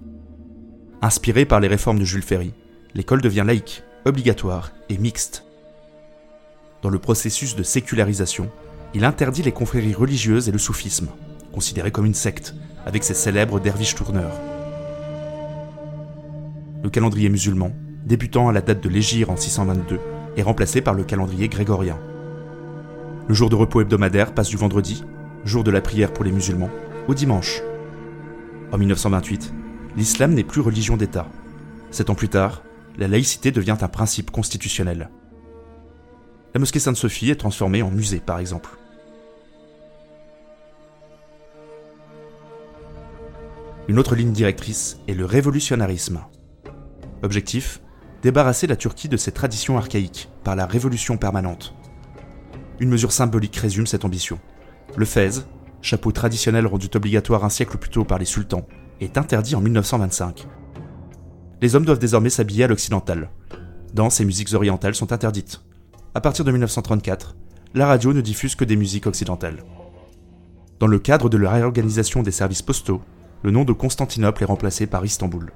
Inspiré 1.02 1.46
par 1.46 1.60
les 1.60 1.68
réformes 1.68 2.00
de 2.00 2.06
Jules 2.06 2.24
Ferry, 2.24 2.54
l'école 2.94 3.22
devient 3.22 3.44
laïque, 3.46 3.84
obligatoire 4.06 4.72
et 4.90 4.98
mixte. 4.98 5.46
Dans 6.82 6.90
le 6.90 7.00
processus 7.00 7.56
de 7.56 7.64
sécularisation, 7.64 8.50
il 8.94 9.06
interdit 9.06 9.44
les 9.44 9.52
confréries 9.52 9.94
religieuses 9.94 10.50
et 10.50 10.52
le 10.52 10.58
soufisme, 10.58 11.10
considéré 11.54 11.92
comme 11.92 12.06
une 12.06 12.14
secte, 12.14 12.56
avec 12.86 13.04
ses 13.04 13.14
célèbres 13.14 13.60
derviches 13.60 13.96
tourneurs. 13.96 14.40
Le 16.84 16.90
calendrier 16.90 17.30
musulman, 17.30 17.72
débutant 18.06 18.50
à 18.50 18.52
la 18.54 18.62
date 18.62 18.84
de 18.84 18.90
l'Égir 18.90 19.30
en 19.30 19.38
622, 19.38 20.00
est 20.36 20.44
remplacé 20.44 20.82
par 20.82 20.94
le 20.94 21.04
calendrier 21.04 21.48
grégorien. 21.48 21.98
Le 23.28 23.34
jour 23.34 23.50
de 23.50 23.56
repos 23.56 23.82
hebdomadaire 23.82 24.34
passe 24.34 24.50
du 24.50 24.58
vendredi 24.58 25.04
jour 25.46 25.64
de 25.64 25.72
la 25.72 25.82
prière 25.82 26.14
pour 26.14 26.24
les 26.24 26.32
musulmans, 26.32 26.70
au 27.08 27.14
dimanche. 27.14 27.62
En 28.72 28.78
1928, 28.78 29.54
l'islam 29.98 30.34
n'est 30.34 30.44
plus 30.44 30.62
religion 30.62 30.98
d'État. 30.98 31.28
Sept 31.92 32.10
ans 32.10 32.16
plus 32.16 32.30
tard, 32.30 32.64
la 32.98 33.08
laïcité 33.08 33.52
devient 33.52 33.78
un 33.82 33.88
principe 33.88 34.32
constitutionnel. 34.32 35.10
La 36.54 36.60
mosquée 36.60 36.80
Sainte-Sophie 36.80 37.30
est 37.30 37.36
transformée 37.36 37.82
en 37.82 37.92
musée, 37.92 38.20
par 38.20 38.40
exemple. 38.40 38.78
Une 43.89 44.00
autre 44.00 44.15
ligne 44.15 44.32
directrice 44.32 45.00
est 45.10 45.13
le 45.13 45.26
révolutionnarisme. 45.26 46.22
Objectif 47.22 47.82
débarrasser 48.22 48.65
la 48.67 48.78
Turquie 48.78 49.10
de 49.10 49.17
ses 49.17 49.34
traditions 49.34 49.78
archaïques 49.78 50.30
par 50.46 50.56
la 50.56 50.65
révolution 50.65 51.17
permanente. 51.17 51.76
Une 52.80 52.88
mesure 52.88 53.12
symbolique 53.12 53.58
résume 53.58 53.86
cette 53.86 54.06
ambition. 54.06 54.39
Le 54.96 55.04
fez, 55.04 55.32
chapeau 55.82 56.13
traditionnel 56.13 56.65
rendu 56.65 56.88
obligatoire 56.96 57.43
un 57.43 57.50
siècle 57.50 57.78
plus 57.78 57.89
tôt 57.89 58.06
par 58.06 58.19
les 58.19 58.26
sultans, 58.26 58.65
est 59.02 59.17
interdit 59.17 59.56
en 59.56 59.62
1925. 59.62 60.48
Les 61.62 61.76
hommes 61.76 61.86
doivent 61.86 62.00
désormais 62.00 62.30
s'habiller 62.30 62.63
à 62.63 62.67
l'occidental. 62.67 63.30
Danse 63.93 64.22
et 64.22 64.26
musiques 64.26 64.54
orientales 64.54 64.96
sont 64.96 65.12
interdites. 65.12 65.62
À 66.15 66.22
partir 66.22 66.46
de 66.46 66.52
1934, 66.52 67.36
la 67.74 67.88
radio 67.88 68.13
ne 68.13 68.22
diffuse 68.22 68.56
que 68.56 68.63
des 68.63 68.78
musiques 68.78 69.08
occidentales. 69.08 69.65
Dans 70.80 70.88
le 70.88 71.00
cadre 71.00 71.28
de 71.28 71.38
la 71.38 71.52
réorganisation 71.52 72.24
des 72.24 72.32
services 72.32 72.62
postaux, 72.62 73.02
le 73.44 73.52
nom 73.52 73.66
de 73.66 73.74
Constantinople 73.74 74.44
est 74.44 74.48
remplacé 74.48 74.88
par 74.88 75.06
Istanbul. 75.06 75.52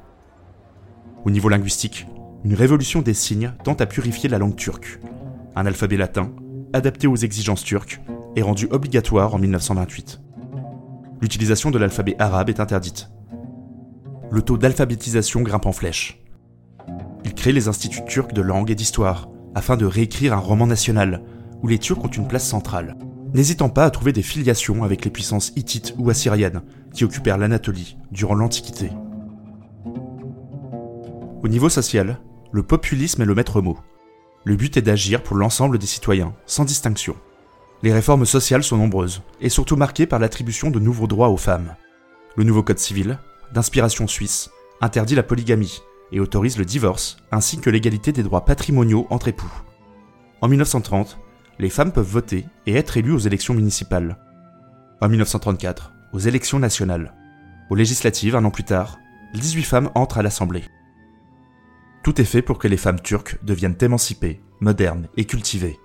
Au 1.23 1.32
niveau 1.32 1.47
linguistique, 1.47 2.06
une 2.43 2.54
révolution 2.54 3.02
des 3.02 3.13
signes 3.13 3.54
tente 3.63 3.80
à 3.80 3.86
purifier 3.86 4.28
la 4.28 4.38
langue 4.38 4.58
turque. 4.58 5.00
Un 5.56 5.65
alphabet 5.65 5.95
latin, 5.95 6.32
adapté 6.73 7.08
aux 7.08 7.15
exigences 7.15 7.63
turques, 7.63 8.02
est 8.36 8.41
rendu 8.41 8.67
obligatoire 8.71 9.34
en 9.34 9.39
1928. 9.39 10.19
L'utilisation 11.21 11.71
de 11.71 11.78
l'alphabet 11.78 12.15
arabe 12.19 12.50
est 12.50 12.60
interdite. 12.60 13.10
Le 14.30 14.41
taux 14.41 14.58
d'alphabétisation 14.58 15.41
grimpe 15.41 15.65
en 15.65 15.71
flèche. 15.71 16.21
Il 17.23 17.34
crée 17.34 17.54
les 17.54 17.69
instituts 17.69 18.06
turcs 18.06 18.34
de 18.34 18.41
langue 18.41 18.69
et 18.69 18.76
d'histoire, 18.76 19.30
afin 19.56 19.78
de 19.78 19.86
réécrire 19.86 20.34
un 20.34 20.39
roman 20.39 20.67
national, 20.67 21.23
où 21.63 21.67
les 21.67 21.80
Turcs 21.80 22.04
ont 22.04 22.10
une 22.10 22.28
place 22.28 22.47
centrale, 22.47 22.95
n'hésitant 23.33 23.69
pas 23.69 23.85
à 23.85 23.91
trouver 23.91 24.13
des 24.13 24.21
filiations 24.21 24.83
avec 24.83 25.03
les 25.05 25.11
puissances 25.11 25.51
hittites 25.55 25.93
ou 25.97 26.09
assyriennes 26.09 26.61
qui 26.93 27.03
occupèrent 27.03 27.37
l'Anatolie 27.37 27.97
durant 28.11 28.35
l'Antiquité. 28.35 28.91
Au 31.43 31.47
niveau 31.47 31.69
social, 31.69 32.19
le 32.51 32.63
populisme 32.63 33.21
est 33.21 33.25
le 33.25 33.35
maître 33.35 33.61
mot. 33.61 33.77
Le 34.43 34.55
but 34.55 34.77
est 34.77 34.81
d'agir 34.81 35.23
pour 35.23 35.35
l'ensemble 35.35 35.77
des 35.77 35.85
citoyens, 35.85 36.33
sans 36.45 36.65
distinction. 36.65 37.15
Les 37.83 37.93
réformes 37.93 38.25
sociales 38.25 38.63
sont 38.63 38.77
nombreuses, 38.77 39.21
et 39.41 39.49
surtout 39.49 39.75
marquées 39.75 40.07
par 40.07 40.19
l'attribution 40.19 40.71
de 40.71 40.79
nouveaux 40.79 41.07
droits 41.07 41.29
aux 41.29 41.37
femmes. 41.37 41.75
Le 42.35 42.43
nouveau 42.43 42.63
Code 42.63 42.79
civil, 42.79 43.19
d'inspiration 43.53 44.07
suisse, 44.07 44.49
interdit 44.81 45.15
la 45.15 45.23
polygamie 45.23 45.81
et 46.11 46.19
autorise 46.19 46.57
le 46.57 46.65
divorce, 46.65 47.17
ainsi 47.31 47.59
que 47.59 47.69
l'égalité 47.69 48.11
des 48.11 48.23
droits 48.23 48.45
patrimoniaux 48.45 49.05
entre 49.09 49.27
époux. 49.27 49.51
En 50.41 50.47
1930, 50.47 51.19
les 51.59 51.69
femmes 51.69 51.91
peuvent 51.91 52.05
voter 52.05 52.45
et 52.65 52.75
être 52.75 52.97
élues 52.97 53.13
aux 53.13 53.19
élections 53.19 53.53
municipales. 53.53 54.17
En 55.01 55.09
1934, 55.09 55.93
aux 56.13 56.19
élections 56.19 56.59
nationales. 56.59 57.13
Aux 57.69 57.75
législatives, 57.75 58.35
un 58.35 58.45
an 58.45 58.51
plus 58.51 58.63
tard, 58.63 58.99
18 59.33 59.63
femmes 59.63 59.91
entrent 59.95 60.17
à 60.17 60.23
l'Assemblée. 60.23 60.63
Tout 62.03 62.21
est 62.21 62.25
fait 62.25 62.41
pour 62.41 62.59
que 62.59 62.67
les 62.67 62.77
femmes 62.77 63.01
turques 63.01 63.37
deviennent 63.43 63.77
émancipées, 63.81 64.41
modernes 64.61 65.07
et 65.17 65.25
cultivées. 65.25 65.77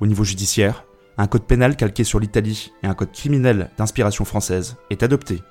Au 0.00 0.06
niveau 0.06 0.24
judiciaire, 0.24 0.84
un 1.18 1.26
code 1.26 1.46
pénal 1.46 1.76
calqué 1.76 2.04
sur 2.04 2.20
l'Italie 2.20 2.72
et 2.82 2.86
un 2.86 2.94
code 2.94 3.12
criminel 3.12 3.70
d'inspiration 3.78 4.24
française 4.24 4.76
est 4.90 5.02
adopté. 5.02 5.42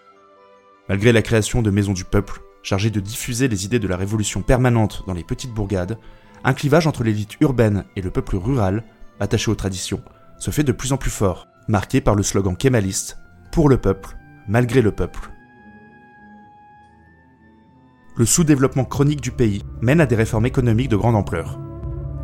Malgré 0.88 1.12
la 1.12 1.24
création 1.24 1.64
de 1.64 1.72
maisons 1.72 1.94
du 1.94 2.06
peuple, 2.06 2.42
chargées 2.62 2.92
de 2.92 3.00
diffuser 3.00 3.48
les 3.48 3.66
idées 3.66 3.80
de 3.80 3.88
la 3.88 3.98
révolution 3.98 4.44
permanente 4.44 5.04
dans 5.08 5.14
les 5.14 5.24
petites 5.24 5.54
bourgades, 5.54 5.98
un 6.44 6.54
clivage 6.54 6.86
entre 6.86 7.04
l'élite 7.04 7.38
urbaine 7.42 7.86
et 7.96 8.02
le 8.02 8.12
peuple 8.12 8.38
rural, 8.38 8.84
attaché 9.20 9.52
aux 9.52 9.56
traditions, 9.56 10.02
se 10.38 10.52
fait 10.52 10.64
de 10.64 10.72
plus 10.72 10.94
en 10.94 10.98
plus 10.98 11.12
fort, 11.12 11.48
marqué 11.68 12.02
par 12.02 12.16
le 12.16 12.24
slogan 12.24 12.56
kémaliste 12.56 13.18
Pour 13.52 13.70
le 13.70 13.78
peuple, 13.78 14.18
malgré 14.48 14.82
le 14.82 14.92
peuple 14.92 15.32
le 18.18 18.26
sous-développement 18.26 18.86
chronique 18.86 19.20
du 19.20 19.32
pays 19.32 19.64
mène 19.82 20.00
à 20.00 20.06
des 20.06 20.16
réformes 20.16 20.46
économiques 20.46 20.90
de 20.90 20.96
grande 20.96 21.18
ampleur. 21.18 21.60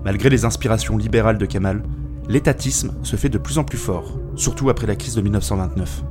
Malgré 0.06 0.30
les 0.30 0.46
inspirations 0.46 0.98
libérales 0.98 1.38
de 1.38 1.46
Kemal, 1.46 1.84
l'étatisme 2.30 2.94
se 3.04 3.18
fait 3.18 3.30
de 3.30 3.38
plus 3.38 3.58
en 3.58 3.66
plus 3.66 3.78
fort, 3.78 4.18
surtout 4.36 4.70
après 4.70 4.88
la 4.88 4.96
crise 4.96 5.16
de 5.16 5.22
1929. 5.22 6.04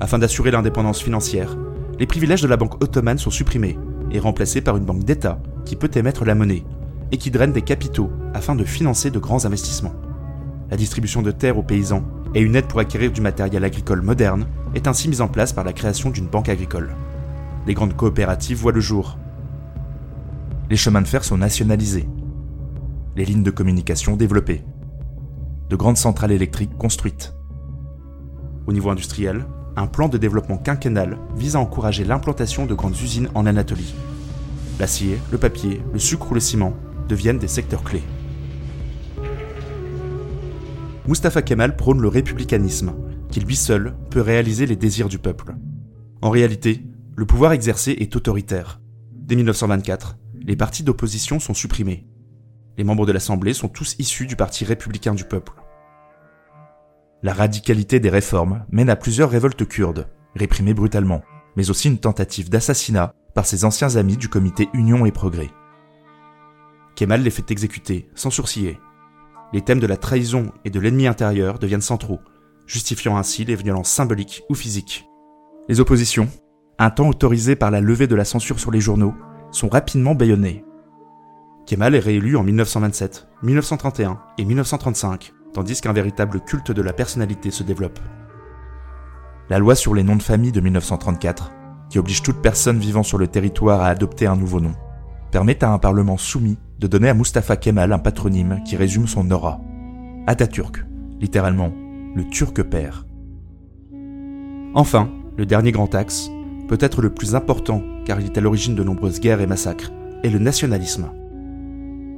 Afin 0.00 0.18
d'assurer 0.18 0.50
l'indépendance 0.50 1.00
financière, 1.00 1.56
les 1.98 2.06
privilèges 2.06 2.42
de 2.42 2.48
la 2.48 2.58
banque 2.58 2.82
ottomane 2.84 3.18
sont 3.18 3.30
supprimés 3.30 3.78
et 4.10 4.18
remplacés 4.18 4.60
par 4.60 4.76
une 4.76 4.84
banque 4.84 5.04
d'État 5.04 5.40
qui 5.64 5.74
peut 5.74 5.90
émettre 5.94 6.26
la 6.26 6.34
monnaie 6.34 6.64
et 7.12 7.18
qui 7.18 7.30
draine 7.30 7.52
des 7.52 7.62
capitaux 7.62 8.10
afin 8.34 8.54
de 8.54 8.64
financer 8.64 9.10
de 9.10 9.18
grands 9.18 9.44
investissements. 9.44 9.94
La 10.70 10.76
distribution 10.76 11.22
de 11.22 11.30
terres 11.30 11.58
aux 11.58 11.62
paysans 11.62 12.04
et 12.34 12.40
une 12.40 12.56
aide 12.56 12.66
pour 12.66 12.80
acquérir 12.80 13.10
du 13.12 13.20
matériel 13.20 13.64
agricole 13.64 14.02
moderne 14.02 14.46
est 14.74 14.86
ainsi 14.86 15.08
mise 15.08 15.20
en 15.20 15.28
place 15.28 15.52
par 15.52 15.64
la 15.64 15.72
création 15.72 16.10
d'une 16.10 16.26
banque 16.26 16.48
agricole 16.48 16.94
les 17.68 17.74
grandes 17.74 17.94
coopératives 17.94 18.56
voient 18.56 18.72
le 18.72 18.80
jour. 18.80 19.18
Les 20.70 20.76
chemins 20.76 21.02
de 21.02 21.06
fer 21.06 21.22
sont 21.22 21.36
nationalisés. 21.36 22.08
Les 23.14 23.26
lignes 23.26 23.42
de 23.42 23.50
communication 23.50 24.16
développées. 24.16 24.64
De 25.68 25.76
grandes 25.76 25.98
centrales 25.98 26.32
électriques 26.32 26.76
construites. 26.78 27.34
Au 28.66 28.72
niveau 28.72 28.88
industriel, 28.88 29.44
un 29.76 29.86
plan 29.86 30.08
de 30.08 30.16
développement 30.16 30.56
quinquennal 30.56 31.18
vise 31.36 31.56
à 31.56 31.60
encourager 31.60 32.04
l'implantation 32.04 32.64
de 32.64 32.74
grandes 32.74 32.98
usines 32.98 33.28
en 33.34 33.44
Anatolie. 33.44 33.94
L'acier, 34.80 35.18
le 35.30 35.36
papier, 35.36 35.82
le 35.92 35.98
sucre 35.98 36.30
ou 36.30 36.34
le 36.34 36.40
ciment 36.40 36.72
deviennent 37.08 37.38
des 37.38 37.48
secteurs 37.48 37.82
clés. 37.82 38.02
Mustafa 41.06 41.42
Kemal 41.42 41.76
prône 41.76 42.02
le 42.02 42.08
républicanisme, 42.08 42.94
qui 43.30 43.40
lui 43.40 43.56
seul 43.56 43.96
peut 44.10 44.20
réaliser 44.20 44.66
les 44.66 44.76
désirs 44.76 45.08
du 45.08 45.18
peuple. 45.18 45.54
En 46.20 46.30
réalité, 46.30 46.84
le 47.16 47.26
pouvoir 47.26 47.52
exercé 47.52 47.92
est 47.98 48.14
autoritaire. 48.14 48.80
Dès 49.14 49.36
1924, 49.36 50.18
les 50.40 50.56
partis 50.56 50.82
d'opposition 50.82 51.40
sont 51.40 51.54
supprimés. 51.54 52.06
Les 52.76 52.84
membres 52.84 53.06
de 53.06 53.12
l'Assemblée 53.12 53.54
sont 53.54 53.68
tous 53.68 53.96
issus 53.98 54.26
du 54.26 54.36
Parti 54.36 54.64
républicain 54.64 55.14
du 55.14 55.24
peuple. 55.24 55.52
La 57.22 57.32
radicalité 57.32 57.98
des 57.98 58.10
réformes 58.10 58.64
mène 58.70 58.90
à 58.90 58.96
plusieurs 58.96 59.30
révoltes 59.30 59.66
kurdes, 59.66 60.06
réprimées 60.36 60.74
brutalement, 60.74 61.22
mais 61.56 61.70
aussi 61.70 61.88
une 61.88 61.98
tentative 61.98 62.50
d'assassinat 62.50 63.12
par 63.34 63.46
ses 63.46 63.64
anciens 63.64 63.96
amis 63.96 64.16
du 64.16 64.28
comité 64.28 64.68
Union 64.74 65.06
et 65.06 65.12
Progrès. 65.12 65.50
Kemal 66.98 67.22
les 67.22 67.30
fait 67.30 67.52
exécuter, 67.52 68.10
sans 68.16 68.30
sourciller. 68.30 68.80
Les 69.52 69.62
thèmes 69.62 69.78
de 69.78 69.86
la 69.86 69.96
trahison 69.96 70.50
et 70.64 70.70
de 70.70 70.80
l'ennemi 70.80 71.06
intérieur 71.06 71.60
deviennent 71.60 71.80
centraux, 71.80 72.18
justifiant 72.66 73.16
ainsi 73.16 73.44
les 73.44 73.54
violences 73.54 73.88
symboliques 73.88 74.42
ou 74.50 74.56
physiques. 74.56 75.08
Les 75.68 75.78
oppositions, 75.78 76.28
un 76.76 76.90
temps 76.90 77.08
autorisé 77.08 77.54
par 77.54 77.70
la 77.70 77.80
levée 77.80 78.08
de 78.08 78.16
la 78.16 78.24
censure 78.24 78.58
sur 78.58 78.72
les 78.72 78.80
journaux, 78.80 79.14
sont 79.52 79.68
rapidement 79.68 80.16
bâillonnés. 80.16 80.64
Kemal 81.66 81.94
est 81.94 82.00
réélu 82.00 82.36
en 82.36 82.42
1927, 82.42 83.28
1931 83.44 84.18
et 84.36 84.44
1935, 84.44 85.32
tandis 85.54 85.80
qu'un 85.80 85.92
véritable 85.92 86.40
culte 86.40 86.72
de 86.72 86.82
la 86.82 86.92
personnalité 86.92 87.52
se 87.52 87.62
développe. 87.62 88.00
La 89.50 89.60
loi 89.60 89.76
sur 89.76 89.94
les 89.94 90.02
noms 90.02 90.16
de 90.16 90.22
famille 90.24 90.50
de 90.50 90.60
1934, 90.60 91.52
qui 91.90 92.00
oblige 92.00 92.24
toute 92.24 92.42
personne 92.42 92.80
vivant 92.80 93.04
sur 93.04 93.18
le 93.18 93.28
territoire 93.28 93.82
à 93.82 93.86
adopter 93.86 94.26
un 94.26 94.34
nouveau 94.34 94.58
nom, 94.58 94.74
permet 95.30 95.62
à 95.64 95.72
un 95.72 95.78
parlement 95.78 96.16
soumis 96.16 96.58
de 96.78 96.86
donner 96.86 97.08
à 97.08 97.14
Mustafa 97.14 97.56
Kemal 97.56 97.92
un 97.92 97.98
patronyme 97.98 98.60
qui 98.64 98.76
résume 98.76 99.06
son 99.06 99.30
aura. 99.30 99.60
Atatürk, 100.26 100.84
littéralement, 101.20 101.72
le 102.14 102.24
turc 102.28 102.62
père. 102.62 103.06
Enfin, 104.74 105.10
le 105.36 105.46
dernier 105.46 105.72
grand 105.72 105.94
axe, 105.94 106.30
peut-être 106.68 107.02
le 107.02 107.10
plus 107.10 107.34
important 107.34 107.82
car 108.04 108.20
il 108.20 108.26
est 108.26 108.38
à 108.38 108.40
l'origine 108.40 108.74
de 108.74 108.84
nombreuses 108.84 109.20
guerres 109.20 109.40
et 109.40 109.46
massacres, 109.46 109.92
est 110.22 110.30
le 110.30 110.38
nationalisme. 110.38 111.10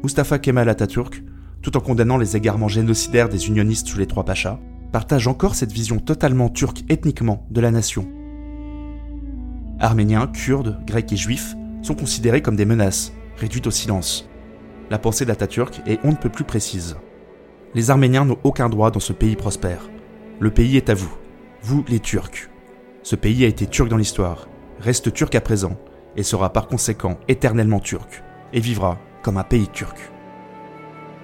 Mustafa 0.03 0.39
Kemal 0.39 0.69
Atatürk, 0.69 1.23
tout 1.63 1.77
en 1.77 1.81
condamnant 1.81 2.17
les 2.17 2.37
égarements 2.37 2.69
génocidaires 2.69 3.29
des 3.29 3.49
unionistes 3.49 3.89
sous 3.89 3.99
les 3.99 4.07
trois 4.07 4.25
pachas, 4.25 4.59
partage 4.93 5.27
encore 5.27 5.55
cette 5.55 5.73
vision 5.73 5.99
totalement 5.99 6.49
turque 6.49 6.85
ethniquement 6.89 7.47
de 7.51 7.61
la 7.61 7.71
nation. 7.71 8.07
Arméniens, 9.79 10.27
Kurdes, 10.27 10.79
Grecs 10.87 11.13
et 11.13 11.17
Juifs 11.17 11.57
sont 11.83 11.95
considérés 11.95 12.43
comme 12.43 12.57
des 12.57 12.65
menaces, 12.65 13.13
réduites 13.37 13.67
au 13.67 13.71
silence. 13.71 14.29
La 14.91 14.99
pensée 14.99 15.25
d'Atatürk 15.25 15.81
est 15.87 16.01
on 16.05 16.11
ne 16.11 16.17
peut 16.17 16.29
plus 16.29 16.45
précise. 16.45 16.97
Les 17.75 17.91
Arméniens 17.91 18.25
n'ont 18.25 18.39
aucun 18.43 18.69
droit 18.69 18.91
dans 18.91 19.01
ce 19.01 19.13
pays 19.13 19.37
prospère. 19.37 19.89
Le 20.41 20.51
pays 20.51 20.77
est 20.77 20.91
à 20.91 20.95
vous, 20.95 21.15
vous 21.63 21.85
les 21.89 22.01
Turcs. 22.01 22.51
Ce 23.03 23.17
pays 23.17 23.45
a 23.45 23.49
été 23.49 23.67
turc 23.67 23.89
dans 23.89 23.97
l'histoire, 23.97 24.49
reste 24.79 25.13
turc 25.13 25.35
à 25.35 25.41
présent, 25.41 25.79
et 26.17 26.23
sera 26.23 26.53
par 26.53 26.67
conséquent 26.67 27.19
éternellement 27.29 27.81
turc, 27.81 28.23
et 28.53 28.61
vivra 28.61 28.99
comme 29.23 29.39
un 29.39 29.45
pays 29.45 29.69
turc. 29.69 29.97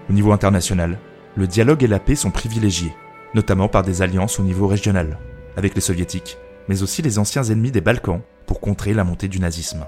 Au 0.08 0.12
niveau 0.12 0.32
international, 0.32 0.98
le 1.36 1.46
dialogue 1.46 1.82
et 1.82 1.88
la 1.88 1.98
paix 1.98 2.14
sont 2.14 2.30
privilégiés, 2.30 2.94
notamment 3.34 3.68
par 3.68 3.82
des 3.82 4.00
alliances 4.00 4.38
au 4.38 4.42
niveau 4.42 4.66
régional, 4.66 5.18
avec 5.56 5.74
les 5.74 5.80
soviétiques, 5.80 6.38
mais 6.68 6.82
aussi 6.82 7.02
les 7.02 7.18
anciens 7.18 7.44
ennemis 7.44 7.72
des 7.72 7.80
Balkans 7.80 8.22
pour 8.46 8.60
contrer 8.60 8.94
la 8.94 9.04
montée 9.04 9.28
du 9.28 9.40
nazisme. 9.40 9.84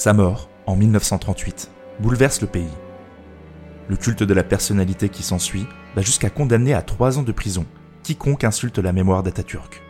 Sa 0.00 0.14
mort, 0.14 0.48
en 0.64 0.76
1938, 0.76 1.70
bouleverse 2.00 2.40
le 2.40 2.46
pays. 2.46 2.72
Le 3.86 3.98
culte 3.98 4.22
de 4.22 4.32
la 4.32 4.42
personnalité 4.42 5.10
qui 5.10 5.22
s'ensuit 5.22 5.66
va 5.94 6.00
jusqu'à 6.00 6.30
condamner 6.30 6.72
à 6.72 6.80
trois 6.80 7.18
ans 7.18 7.22
de 7.22 7.32
prison 7.32 7.66
quiconque 8.02 8.44
insulte 8.44 8.78
la 8.78 8.94
mémoire 8.94 9.22
d'Atatürk. 9.22 9.82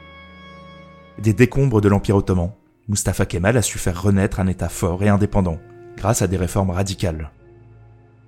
Des 1.21 1.33
décombres 1.33 1.81
de 1.81 1.89
l'Empire 1.89 2.17
ottoman, 2.17 2.51
Mustafa 2.89 3.25
Kemal 3.25 3.57
a 3.57 3.63
su 3.63 3.79
faire 3.79 4.03
renaître 4.03 4.41
un 4.41 4.49
État 4.49 4.69
fort 4.69 5.01
et 5.05 5.09
indépendant, 5.09 5.61
grâce 5.97 6.23
à 6.23 6.27
des 6.27 6.37
réformes 6.37 6.71
radicales. 6.71 7.31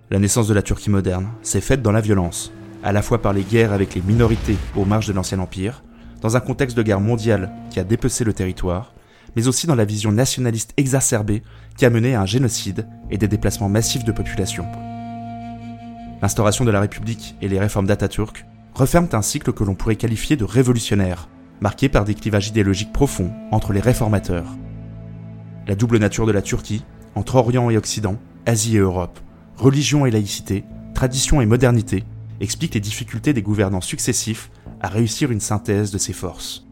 La 0.09 0.21
naissance 0.21 0.47
de 0.47 0.55
la 0.55 0.63
Turquie 0.63 0.89
moderne 0.89 1.33
s'est 1.43 1.61
faite 1.61 1.83
dans 1.83 1.91
la 1.91 2.01
violence, 2.01 2.53
à 2.85 2.93
la 2.93 3.03
fois 3.03 3.21
par 3.21 3.33
les 3.33 3.43
guerres 3.43 3.73
avec 3.73 3.97
les 3.97 4.03
minorités 4.03 4.57
aux 4.77 4.85
marges 4.85 5.09
de 5.09 5.15
l'ancien 5.15 5.41
empire, 5.41 5.83
dans 6.21 6.37
un 6.37 6.41
contexte 6.41 6.77
de 6.77 6.85
guerre 6.85 7.01
mondiale 7.01 7.51
qui 7.71 7.81
a 7.81 7.85
dépecé 7.85 8.23
le 8.23 8.35
territoire, 8.35 8.95
mais 9.37 9.49
aussi 9.49 9.67
dans 9.67 9.75
la 9.75 9.85
vision 9.85 10.13
nationaliste 10.13 10.73
exacerbée 10.77 11.43
qui 11.77 11.85
a 11.85 11.91
mené 11.91 12.15
à 12.15 12.21
un 12.23 12.27
génocide 12.27 12.87
et 13.11 13.19
des 13.19 13.29
déplacements 13.29 13.69
massifs 13.69 14.05
de 14.05 14.13
population. 14.13 14.67
L'instauration 16.21 16.65
de 16.65 16.71
la 16.71 16.81
République 16.81 17.35
et 17.41 17.49
les 17.49 17.59
réformes 17.59 17.87
d'Atatürk 17.87 18.47
referment 18.75 19.13
un 19.13 19.23
cycle 19.23 19.53
que 19.53 19.65
l'on 19.65 19.75
pourrait 19.75 19.97
qualifier 19.97 20.37
de 20.37 20.45
révolutionnaire, 20.45 21.29
marqué 21.61 21.89
par 21.89 22.05
des 22.05 22.15
clivages 22.15 22.49
idéologiques 22.49 22.93
profonds 22.93 23.33
entre 23.51 23.73
les 23.73 23.81
réformateurs. 23.81 24.57
La 25.67 25.75
double 25.75 25.99
nature 25.99 26.27
de 26.27 26.33
la 26.33 26.43
Turquie, 26.43 26.85
entre 27.15 27.37
Orient 27.37 27.71
et 27.71 27.77
Occident, 27.77 28.17
Asie 28.47 28.77
et 28.77 28.81
Europe, 28.81 29.21
religion 29.57 30.07
et 30.07 30.11
laïcité, 30.11 30.65
tradition 30.95 31.41
et 31.41 31.47
modernité, 31.47 32.05
explique 32.41 32.75
les 32.75 32.81
difficultés 32.81 33.33
des 33.33 33.43
gouvernants 33.43 33.81
successifs 33.81 34.51
à 34.81 34.89
réussir 34.89 35.31
une 35.31 35.41
synthèse 35.41 35.93
de 35.93 35.99
ces 35.99 36.13
forces. 36.13 36.67